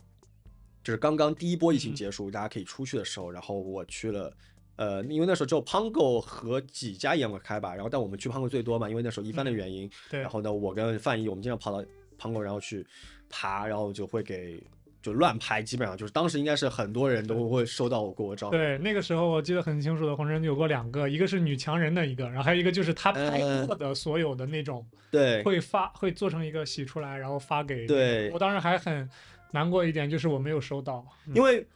[0.83, 4.37] 就是刚刚第一波疫情结束，大家可以出去的时候，然后我去了，
[4.77, 11.87] 呃，因为那时候只有 Pango 和几家烟馆开吧，然后但我们去 Pango 最多嘛，因为那时候一帆的原因，对，然后呢，我跟范毅，我们经常跑到
[12.19, 12.87] Pango，然后去
[13.29, 14.63] 爬，然后就会给。
[15.03, 18.49] 就乱拍，基本上就是当时应该是很多人都会收到我过照。
[18.51, 27.85] 对，那个时候我记得很清楚的，红尘有过两个，一个是女强人的一个，然后还有一个就是他拍过的所有的那种，对，会发会做成一个洗出来，然后发给。
[27.87, 29.11] 对，我当时还很
[29.51, 31.67] 难过一点，就是我没有收到，因为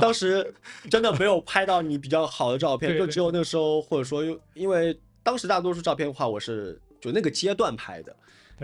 [0.00, 0.52] 当时
[0.90, 4.24] 真的没有拍到你比较好的照片，就只有那时候，或者说
[4.54, 8.16] 因为当时大多数照片的话，我是就那个阶段拍的。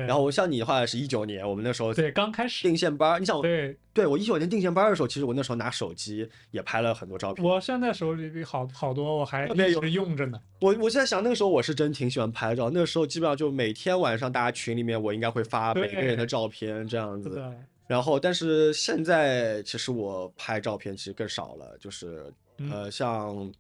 [0.07, 7.45] 然后我像你的话是一九年，我们那时候对刚开始定线班，你想对对我一九年定线班的时候，其实我那时候拿手机也拍了很多照片。
[7.45, 10.41] 我现在手里好好多，我还一直用着呢。
[10.61, 17.43] 我我现在想那个时候我是真挺喜欢拍照，那个时候基本上就每天晚上大家群里面我应该会发每个人的照片这样子。
[17.87, 22.33] 然后但是现在其实我拍照片其实更少了，就是
[22.71, 23.51] 呃像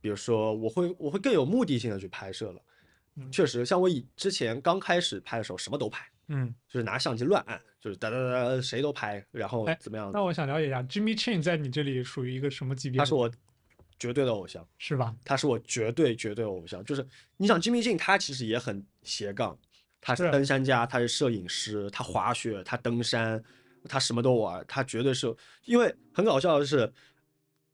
[0.00, 2.60] 比如说我会我会更有目的性的去拍摄了。
[3.30, 10.10] 确实，像我以之前刚开始拍的时候，什么都拍，嗯，就是拿相机乱按，就是哒哒哒，谁都拍，然后怎么样？
[10.12, 12.98] 那我想了解一下，Jimmy Chin 在你这里属于一个什么级别？
[12.98, 13.30] 他是我
[13.98, 15.14] 绝对的偶像，是吧？
[15.24, 16.84] 他是我绝对绝对偶像。
[16.84, 17.06] 就是
[17.36, 19.56] 你想，Jimmy Chin 他其实也很斜杠，
[20.00, 23.40] 他是登山家，他是摄影师，他滑雪，他登山，
[23.88, 25.32] 他什么都玩，他绝对是。
[25.66, 26.92] 因为很搞笑的是，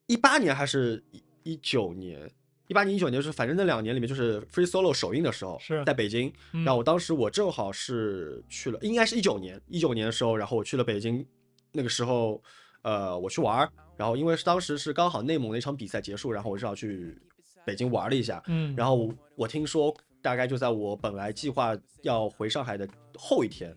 [0.06, 2.30] 一八年还是一一九年。
[2.70, 6.32] 一八年、一九年就是，反正那两年里面就是 free solo 首映的时候，是在北京。
[6.52, 11.26] 然后我当时我正好是去了，应该是一九年，一九年的时候，然后我去了北京。
[11.72, 12.40] 那个时候，
[12.82, 17.20] 呃，我去玩儿，然后因为是当时是刚好内蒙那场比赛结束，然后我正好去
[17.64, 18.40] 北京玩了一下。
[18.46, 18.72] 嗯。
[18.76, 19.92] 然后我听说，
[20.22, 23.76] 大概就在我本来计划要回上海的后一天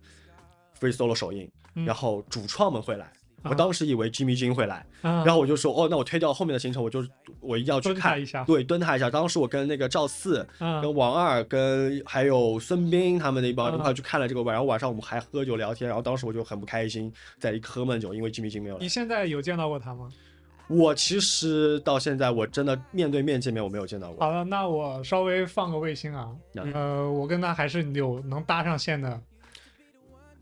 [0.80, 3.12] ，free solo 首映，然后主创们会来。
[3.44, 7.06] 我当时以为 Jimmy Jin 会来，然后我就说，哦，那我推掉后面的行程，我就
[7.40, 9.10] 我一定要去看一下，对，蹲他一下。
[9.10, 18.82] 当时我跟那个赵四、跟王二、跟还有孙斌他们那帮一块去看了这个晚，然后晚上我们还喝酒聊天，然后当时我就很不开心，在一喝闷酒，因为 Jimmy Jin 没有来。
[18.82, 20.10] 你现在有见到过他吗？
[20.68, 24.26] 我其实到现在我真的面对面见面我没有见到过。
[24.26, 26.30] 好了，那我稍微放个卫星啊，
[26.74, 29.20] 呃，我跟他还是有能搭上线的。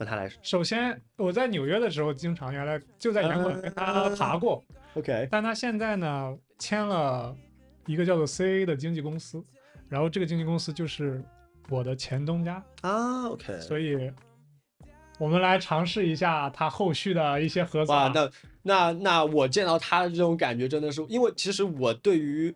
[0.01, 5.27] 那他来，首先我在纽约的时候，经常原来就在严管跟他爬过，OK。
[5.29, 7.37] 但他现在呢签了
[7.85, 9.45] 一个叫做 CA 的经纪公司，
[9.87, 11.23] 然后这个经纪公司就是
[11.69, 14.11] 我的前东家，啊，OK，所以
[15.19, 17.93] 我们来尝试一下他后续的一些合作。
[17.93, 18.31] 哇，那
[18.63, 22.51] 那那我见到他的这种感觉真的是，因为其实我对于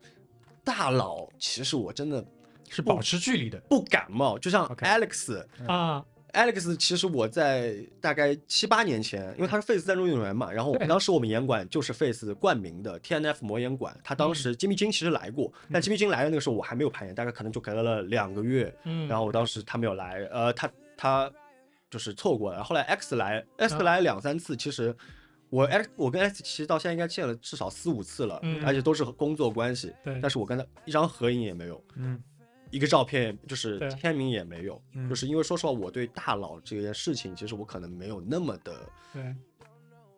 [0.63, 2.25] 大佬，其实我真的
[2.71, 3.59] 是保持距离的。
[3.69, 5.45] 不感冒，就像 Alex。
[5.67, 6.03] 啊，
[6.35, 21.31] Alex，其实我在大概七八年前，因为他是 Face 赞助运动员嘛，然后当时我们严管就是 Face 冠名的 TNF 魔岩馆，他当时金密金其实来过，但金密金来的那个时候我还没有攀岩，大概可能就隔了两个月，嗯，然后我当时他没有来，呃，他他
[21.89, 24.93] 就是错过了，后来 X 来，X 啊来两三次，其实
[25.49, 28.61] 我 X 我跟 X 其实到现在应该见了至少四五次了，嗯。
[28.65, 30.19] 而且都是工作关系，对。
[30.21, 32.21] 但是我跟他一张合影也没有，嗯
[32.71, 38.73] 一个照片就是对签名也没有，嗯就是因为说实话，我对大佬这件事情，其实我可能没有那么的
[39.13, 39.35] 对。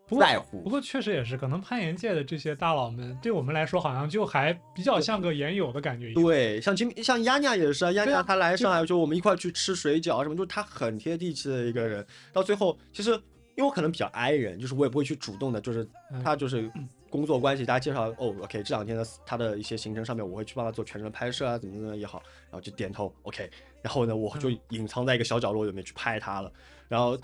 [0.09, 6.13] 不在乎不过确实也是，可能攀岩界的这些大佬们，对我们来说好像就还比较像个岩友的感觉。
[6.13, 12.07] 对，像金像丫丫也是啊，丫丫她来上海就我们一块去吃水饺什么，就是她很贴地气的一个人。
[12.31, 16.71] 到最后，其实因为我可能比较 I 人，就是我也不会去主动的，就是嗯他就是
[17.09, 23.49] 工作关系，大家介绍哦，OK，这两天的他的一些行程上面，我会去帮他做全程的拍摄啊，怎么怎么样也好，然后就点头 OK，
[23.81, 26.51] 然后呢，我就嗯隐藏在一个小角落里面去拍他了，
[26.87, 27.17] 然后。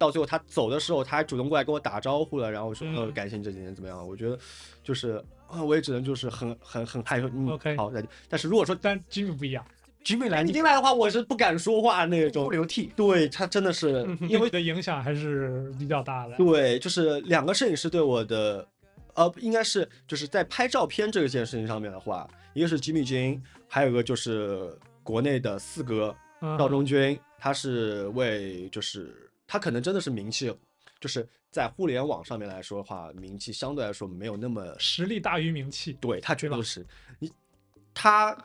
[0.00, 4.38] 到最后他走的时候，他还主动过来跟我打招呼了，然后说：“呃，嗯感谢你这几年怎么样？”我觉得
[4.82, 7.28] 就是啊，我也只能就是很很很害羞。
[7.34, 9.62] 嗯 OK 好，再见但是如果说但 Jimmy 不一样
[10.02, 12.50] ，，Jimmy 来你你进来的话，我是不敢说话那种不。
[12.50, 12.90] 流涕。
[12.96, 16.34] 对他真的是， 因为对你的影响还是比较大的。
[16.38, 18.66] 对，就是两个摄影师对我的，
[19.14, 26.58] 呃，应该是就是在拍照片这件事情上面的话，一个是吉米君，还有一个就是国内的四哥嗯。
[26.58, 30.54] 赵忠军，他是为就是他可能真的是名气，
[31.00, 35.92] 就是在互联网上面来说的话，名气相对来说没有那么实力大于名气。
[35.94, 36.86] 对他绝对是。
[37.18, 37.30] 你，
[37.92, 38.36] 他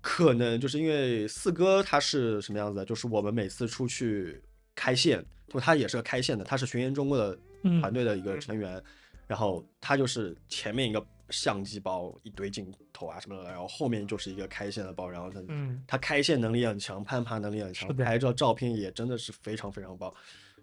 [0.00, 4.40] 可能就是因为四哥他是什么样子的，就是我们每次出去
[4.74, 7.80] 开线，就他也是个开线的，他是巡演中国的嗯。
[7.80, 8.80] 团队的一个成员，
[9.26, 20.12] 然后他就是前面一个相机包一堆镜头啊什么的，然后后面就是一个开线的包，然后他、嗯他开线能力很强，攀爬能力很强，拍照照片也真的是非常非常棒，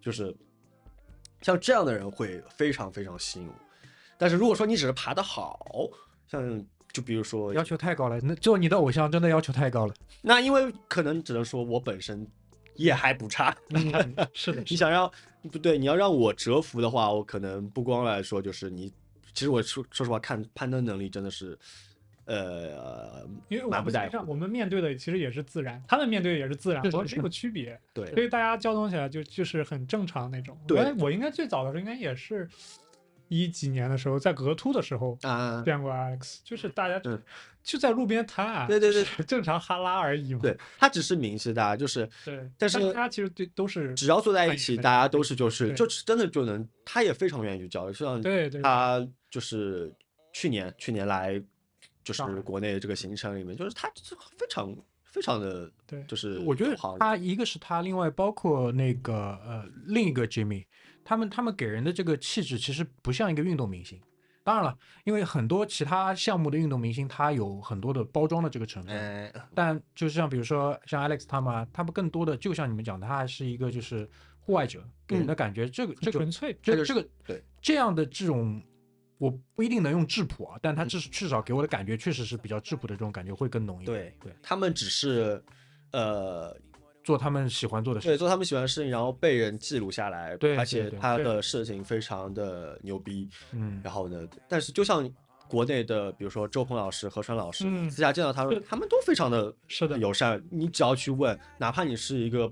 [0.01, 0.33] 就是
[1.41, 3.53] 像这样的人会非常非常吸引我。
[4.17, 5.89] 但是如果说你只是爬得好，
[6.27, 9.93] 像就比如说要求太高了，那做你的偶像真的要求太高了。
[10.21, 12.25] 那因为可能只能说我本身
[12.75, 13.55] 也还不差。
[13.69, 15.11] 嗯，是的， 你想让
[15.51, 18.91] 不对，你要让我折服的话，我可能不光来说就是你，
[19.33, 21.57] 其实我说说实话，看攀登能力真的是，
[22.25, 28.05] 呃，因为我们实际上我们面对的其实也是自然，他们面对的也是自然，是是是和这个区别，对。
[28.13, 30.57] 所以大家交通起来就就是很正常那种。
[30.67, 30.79] 对。
[30.79, 32.47] 我我应该最早的时候应该也是
[33.41, 37.21] 一几年的时候，在格凸的时候啊，见过 Alex，就是大家嗯
[37.63, 40.39] 就在路边摊啊，对对对正常哈拉而已嘛。
[40.41, 49.93] 对他只是名气大，就是对，但是大家其实对都是只要坐在一起，大家都是就是对就是真的就能，他也非常愿意去交流，像对对他就是
[50.33, 51.41] 去年去年来
[52.03, 59.13] 就是国内这个行程里面，就是他就是非常非常的，对就是我觉得好他一个是他，另外包括那个
[59.45, 60.65] 呃另一个 Jimmy，
[61.03, 63.99] 他们他们给人的这个气质其实不像一个运动明星。
[64.45, 68.93] 当然了，因为很多其他项目的运动明星，他有很多的包装的这个成分。
[68.93, 74.05] 哎，但就像比如说像 Alex 他们啊，他们更多的就像你们讲的，他还是一个就是
[74.41, 78.61] 户外者，给人的感觉这个这个纯粹这个这这个对这样的这种，
[79.17, 83.97] 我不一定能用质朴啊，但他至至少给我的感觉确实是比较质朴的这种感觉会更浓一点。
[83.97, 85.41] 对对，他们只是
[85.93, 86.53] 呃
[87.03, 93.27] 做他们喜欢做的事对，做他们喜欢的事情，然后被人记录下来，对对而且他的事情非常的牛逼。
[93.51, 95.09] 嗯，然后呢，但是就像
[95.47, 97.91] 国内的，比如说周鹏老师、何川老师，嗯。
[97.91, 99.97] 私下见到他说，他们都非常的是的。
[99.99, 100.41] 友善。
[100.49, 102.51] 你只要去问，哪怕你是一个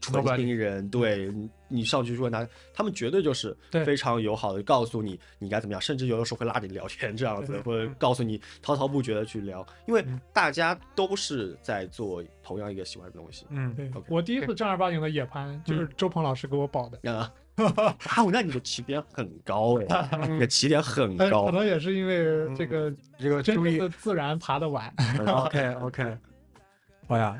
[0.00, 1.28] 纯 Nobody 新人，对。
[1.30, 2.44] 你你上去去问他，
[2.74, 10.20] 他们绝对就是非常友好的告诉你你该怎么样，甚至有的时候会拉着你聊天这样子，对或者告诉你滔滔不绝的去聊，因为嗯。
[10.32, 13.46] 大家都是在做同样一个喜欢的东西。
[13.50, 17.32] 嗯，对 OK 我第一次正儿八经的野攀就是周鹏老师给我保的， 啊，
[17.76, 17.94] 哇，
[18.32, 21.52] 那你的起点很高哎，你的起点很高可。
[21.52, 24.92] 能也是因为这个这个真正注意的自然爬得晚。
[25.22, 26.18] OK OK，
[27.06, 27.36] 好呀，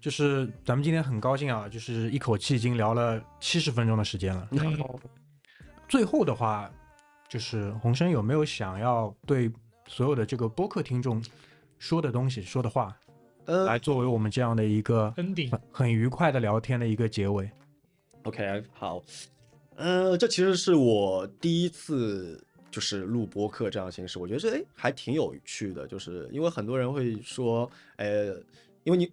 [0.00, 4.48] 就是咱们今天很高兴啊，就是一口气已经聊了七十分钟的时间了。
[4.50, 4.98] 然 后
[5.88, 6.70] 最后的话，
[7.28, 9.50] 就是洪生有没有想要对
[9.86, 11.22] 所有的这个播客听众
[11.78, 12.96] 说的东西、说的话，
[13.44, 15.34] 呃来作为我们这样的一个很
[15.70, 17.50] 很愉快的聊天的一个结尾
[18.22, 19.02] ？OK，好，
[19.76, 28.34] 呃，这其实是我第一次就是录播客这样的形式，我觉得这哎还挺有趣的，就是因为很多人会说，呃，
[28.84, 29.10] 因为你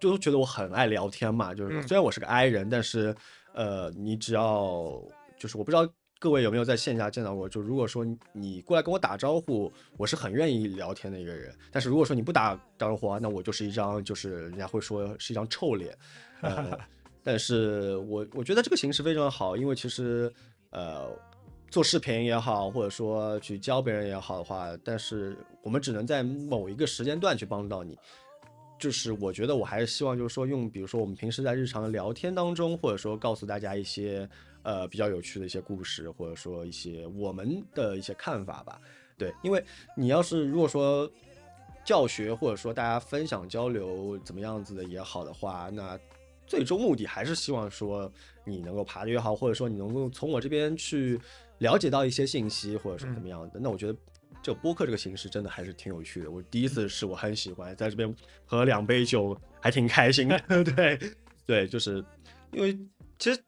[0.00, 3.14] 就觉得我很爱聊天嘛，就是嗯虽然我是个 I 人，但是
[3.52, 5.00] 呃，你只要
[5.38, 5.86] 就是我不知道
[6.18, 15.96] 各位有没有在线下见到过，就如果说你你过来跟我打招呼，我是很愿意聊天的一个人，但是如果说你不打招呼啊，那我就是一张就是人家会说是一张臭脸，
[16.40, 16.78] 呃，
[17.22, 20.32] 但是我我觉得这个形式非常好，因为其实
[20.70, 21.10] 呃
[21.70, 27.98] 做视频也好，或者说去教别人也好的话，但是我们只能在某一个时间段去帮助到你。
[28.80, 34.28] 就是我觉得我还是希望就是说用，比如说我们平时在日常的聊天当中，或者说告诉大家一些
[34.62, 38.80] 呃比较有趣的一些故事，或者说一些我们的一些看法吧。
[39.18, 39.62] 对，因为
[39.94, 41.08] 你要是如果说
[41.84, 45.98] 教学或者说大家分享交流怎么样子的也好的话，那
[46.46, 48.10] 最终目的还是希望说
[48.44, 51.20] 你能够爬得越好，或者说你能够从我这边去
[51.58, 53.60] 了解到一些信息，或者说怎么样的。
[53.60, 53.96] 那我觉得
[54.42, 56.30] 这播客这个形式真的还是挺有趣的。
[56.30, 58.14] 我第一次是我很喜欢，在这边
[58.44, 60.38] 喝两杯酒还挺开心的。
[60.64, 60.98] 对
[61.46, 62.04] 对，就是
[62.52, 62.78] 因为
[63.18, 63.40] 其实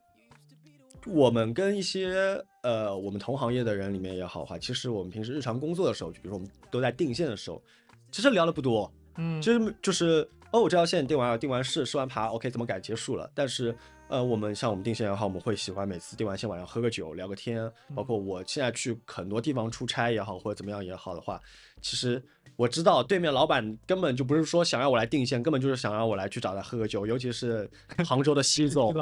[1.06, 7.62] 我们跟一些呃我们同行业的人里面也好的话，其实我们平时日常工作的时候，就比如说我们都在定线的时候，
[8.10, 13.30] 其实聊的不多，嗯，其实就是哦，我这条线定完了，定完试，试完爬，OK，怎么改结束了。
[13.34, 13.74] 但是
[14.12, 17.72] 呃，我们像我们定线也好，我们会喜欢每次定完线晚上喝个酒，聊个天。
[17.94, 21.40] 包括我现在去很多地方出差也好，或者怎么样也好的话，
[21.80, 22.22] 其实
[22.54, 27.06] 我知道对面老板根本就不是说想要我来定线，根本就是想让我来去找他喝个酒。
[27.06, 27.66] 尤其是
[28.04, 28.92] 杭州的西 总？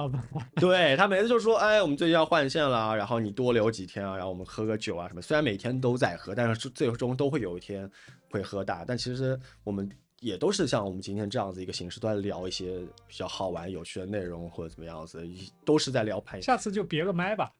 [0.54, 5.20] 对他每次就说，哎，我们最近要换线了，然后你多留几天啊，然后我们喝个酒啊什么。
[5.20, 7.90] 虽然每天都在喝，但是最终都会有一天
[8.30, 8.84] 会喝大。
[8.86, 9.90] 但其实我们
[10.20, 12.78] 也都是像我们今天这样子一个形式，都在聊一些
[13.08, 15.26] 比较好玩、有趣的内容或者怎么样子，
[15.64, 16.42] 都是在聊攀岩。
[16.42, 17.50] 下次就别个麦吧。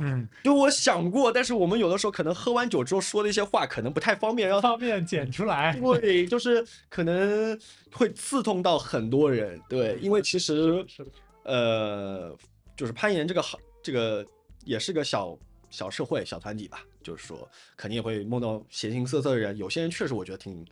[0.00, 5.78] 嗯，就我想过，但是我们有的时候可能喝完酒之后说的一些话，可能不太方便让方便剪出来。
[6.00, 7.58] 对，就是可能
[7.92, 9.60] 会刺痛到很多人。
[9.68, 10.84] 对，因为其实，
[11.44, 12.36] 呃，
[12.76, 14.26] 就是攀岩这个好，这个
[14.64, 15.38] 也是个小
[15.70, 16.84] 小社会、小团体吧。
[17.02, 19.56] 就是说，肯定也会梦到形形色色的人。
[19.56, 20.64] 有些人确实我觉得挺，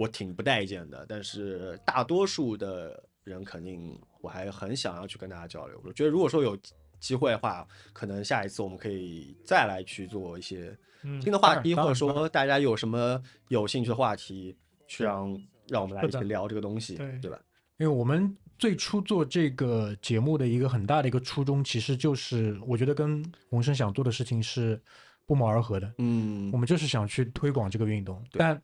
[0.00, 5.78] 我挺不待见的，但是大多数的人肯定我还很想要去跟大家交流。
[5.84, 6.56] 我觉得如果说有
[6.98, 14.56] 机会的话，可能下一次我们可以再来去做一些嗯新的话题，或者说大家有什么有兴趣的话题，
[14.88, 17.38] 去让让我们来一起聊这个东西，对对吧？
[17.76, 24.80] 因为我们最初做这个节目的一个很大的一个初衷，其实就是我觉得跟洪生想做的事情是
[25.26, 25.92] 不谋而合的。
[25.98, 28.62] 嗯我们就是想去推广这个运动，但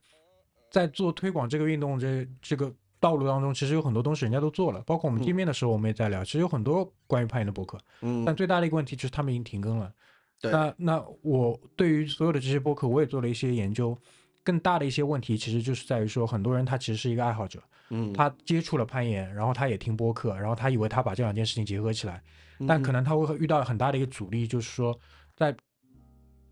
[0.70, 5.24] 在做推广这个运动这这个道路当中，其实有很多东西人家都做了，包括我们嗯。
[5.24, 8.24] 见面的时候我们也在聊，其实有很多关于攀岩的博客，嗯。
[8.24, 9.93] 但最大的一个问题就是他们已经停更了。
[10.40, 10.51] 对。
[10.51, 13.97] 那那我对于所有的这些播客，我也做了一些研究。
[14.44, 17.60] 更大的一些问题，其实就是在于说，很多人他其实是一个爱好者，
[17.90, 22.22] 嗯，他接触了攀岩，然后他也听播客，然后他以为他把这两件事情结合起来，
[22.64, 24.97] 但可能能他会遇到很大的一个阻力，就是说，
[25.34, 25.52] 在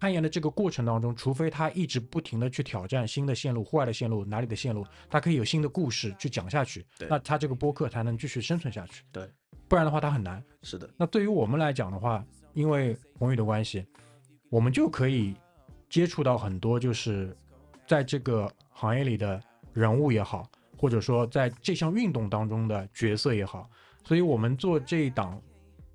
[0.05, 9.02] 攀岩的这个过程当中，除非他一直不停的去挑战新的线路、户外的线路、哪里的线路，他可以有新的故事去讲下去，那他这个播客才能继续生存下去。
[9.10, 9.26] 对，
[9.66, 10.44] 不然的话他很难。
[10.62, 12.22] 是的，那对于我们来讲的话，
[12.52, 13.86] 因为宏宇的关系，
[14.51, 15.35] 我们就可以
[15.89, 17.35] 接触到很多就是
[17.89, 19.40] 在这个行业里的
[19.72, 23.70] 人物也好，或者说在这项运动当中的角色也好，
[24.05, 25.40] 所以我们做这一档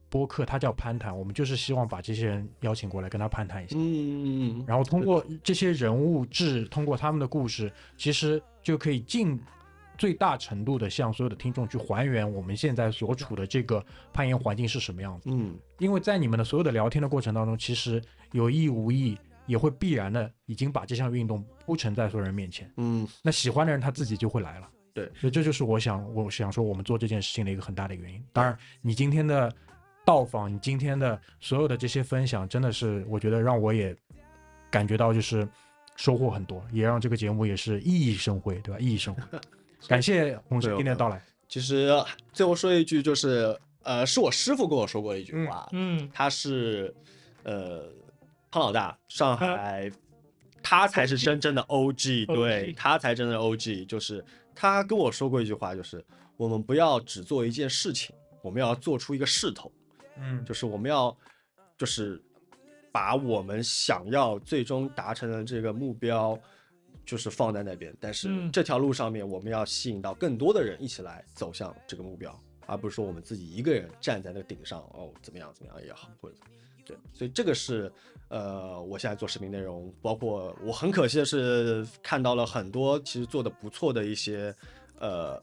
[0.10, 3.76] 播客，它叫攀谈，我们就是希望把这些人邀请过来跟他攀谈一下。
[3.78, 9.40] 嗯嗯嗯，然后通过这些人物志，通过他们的故事，其实就可以尽
[9.98, 15.30] 最大程度的向所有的听众去还原我们现在所处的这个攀岩环境是什么样子。
[15.32, 22.72] 嗯因为在你们的所有的聊天的过程当中，其实有意无意也会必然的已经把这项运动铺陈在所有人面前。
[22.78, 24.70] 嗯那喜欢的人他自己就会来了。
[24.92, 28.24] 对所以这就是我想我想说我们做这件事情的一个很大的原因。
[28.34, 29.54] 当然，你今天的
[30.10, 33.96] 到访，你今天的所有的这些分享，真的是我觉得让我也
[34.72, 35.48] 感觉到就是
[35.96, 38.80] 收获很多，也让这个节目也是熠熠生辉，对吧？
[38.80, 39.22] 熠熠生辉。
[39.88, 41.22] 感谢洪生今天的到来。
[41.48, 41.92] 其实
[42.34, 46.92] 最后说一句，就是呃，是我师傅跟我说过一句话，嗯，他是
[47.44, 47.84] 呃
[48.50, 49.92] 胖老大，上海，
[50.64, 54.26] 他才是真正的 OG， 对他才真正的 OG，就是
[54.56, 56.04] 他跟我说过一句话，就是
[56.36, 59.72] 我们不要只做一件事情，我们要做出一个势头，
[60.20, 61.16] 嗯，就是我们要
[61.78, 62.22] 就是
[62.92, 66.40] 把我们想要最终达成的这个目标。
[67.06, 72.40] 就是放在那边，但是嗯这条路上面，我们要吸引到更多的人一起来走向这个目标。
[72.68, 76.36] 而不是说我们自己一个人站在那个顶上哦，怎么样怎么样也好，或者
[76.86, 77.92] 对，所以这个是
[78.28, 84.54] 呃，我现在做视频内容，包括我很可惜的是看到了很多其实做的不错的一些
[85.00, 85.42] 呃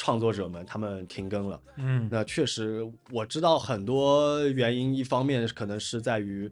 [0.00, 1.60] 创作者们，他们停更了。
[1.76, 6.50] 嗯那确实我知道很多原因，一方面可能是在于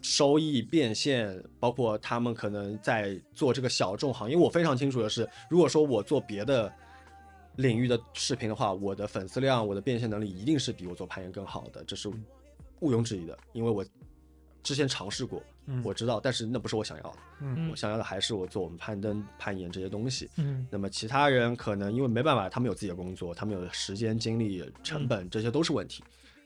[0.00, 4.34] 收益变现，包括他们可能在做这个小众行业。
[4.34, 6.72] 因为我非常清楚的是，如果说我做别的
[7.56, 12.08] 领域的视频的话，我的粉丝量、我的变现能力一定是比我做攀岩更好的，这是
[12.80, 13.38] 毋庸置疑的。
[13.52, 13.84] 因为我
[14.64, 17.16] 之前尝试过，嗯我知道，但是那不是我想要的。
[17.40, 20.28] 嗯我想要的还是我做我们攀登、攀岩这些东西。
[20.38, 26.02] 嗯那么其他人可能因为没办法，他们有自己的工作，他们有时间、精力、成本，这些都是问题。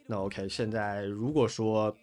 [0.07, 1.95] 那 OK，现在如果说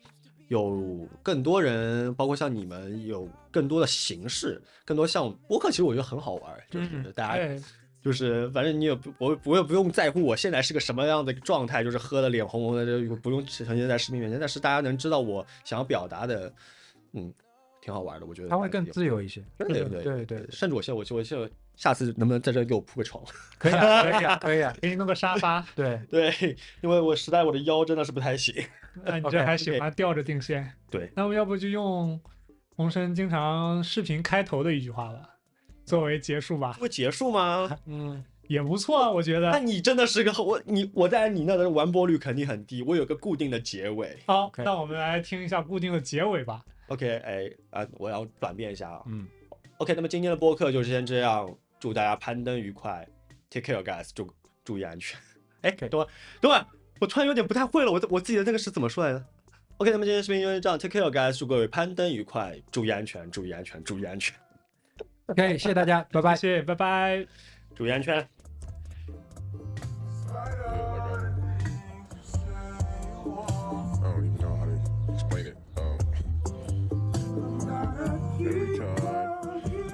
[0.47, 7.59] 有更多人，包括像你们有更多的形式，更多像播客，其实我觉得很好玩，就是嗯大家哎，
[8.05, 16.53] 就是反正你也不我我也不用在乎我现在是个什么样的状态，就是喝的脸红红的，就不用呈现在视频面前，但是大家能知道我想要表达的，
[17.13, 17.33] 嗯，
[17.81, 19.43] 挺好玩的，我觉得他会更自由一些。
[19.57, 23.23] 对对 对对甚至我现在我就我就下次能不能在这给我铺个床？
[23.57, 24.75] 可以啊，可以啊，可以啊。
[24.79, 28.53] 给你弄个沙发，对， 对，因为我实在我的腰真的是不太行。
[29.03, 30.71] 那你这还喜欢吊着定线？
[30.91, 32.21] 对，那我们要不就用
[32.75, 35.34] 洪生经常视频开头的一句话吧，
[35.85, 37.77] 作为结束吧，会结束吗？
[37.85, 39.59] 嗯，也不错啊，我觉得那得。
[39.59, 44.17] 你真的是个我你我在你那的完播率肯定很低，我有个固定的结尾。
[44.25, 46.61] 好那我们来听一下固定的结尾吧。
[46.87, 49.01] OK，哎啊，我要转变一下啊。
[49.07, 49.27] 嗯
[49.77, 53.05] OK，那么今天的播客就先这样，祝大家攀登愉快
[53.49, 54.31] ，Take care guys，注
[54.63, 55.19] 注意安全。
[55.61, 56.07] 哎，等会
[56.39, 56.65] 等会，
[57.01, 59.25] 我突然有点不太会了，我我自己的那个是怎么说来的
[59.77, 64.33] ？OK，那么今天视频就是这样，Take care guys，祝各位攀登愉快，注意安全，注意安全，注意安全，
[65.27, 66.35] ，OK，谢谢大家，拜拜。
[66.35, 67.25] 谢谢，拜拜。
[67.75, 68.15] 注意安全。
[68.17, 68.27] I
[74.01, 74.75] don't even know how to
[75.13, 75.57] explain it.
[75.75, 75.97] Um,
[78.39, 78.95] every time,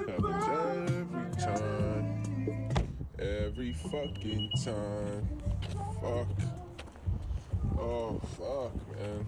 [0.06, 0.46] happens
[1.00, 2.06] every time,
[3.18, 5.24] every fucking time.
[6.00, 6.28] Fuck.
[7.78, 9.26] Oh fuck, man.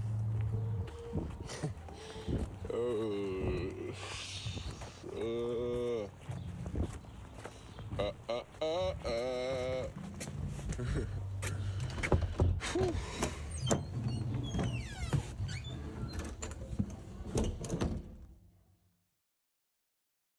[7.98, 9.86] uh, uh, uh, uh,
[12.78, 13.13] uh.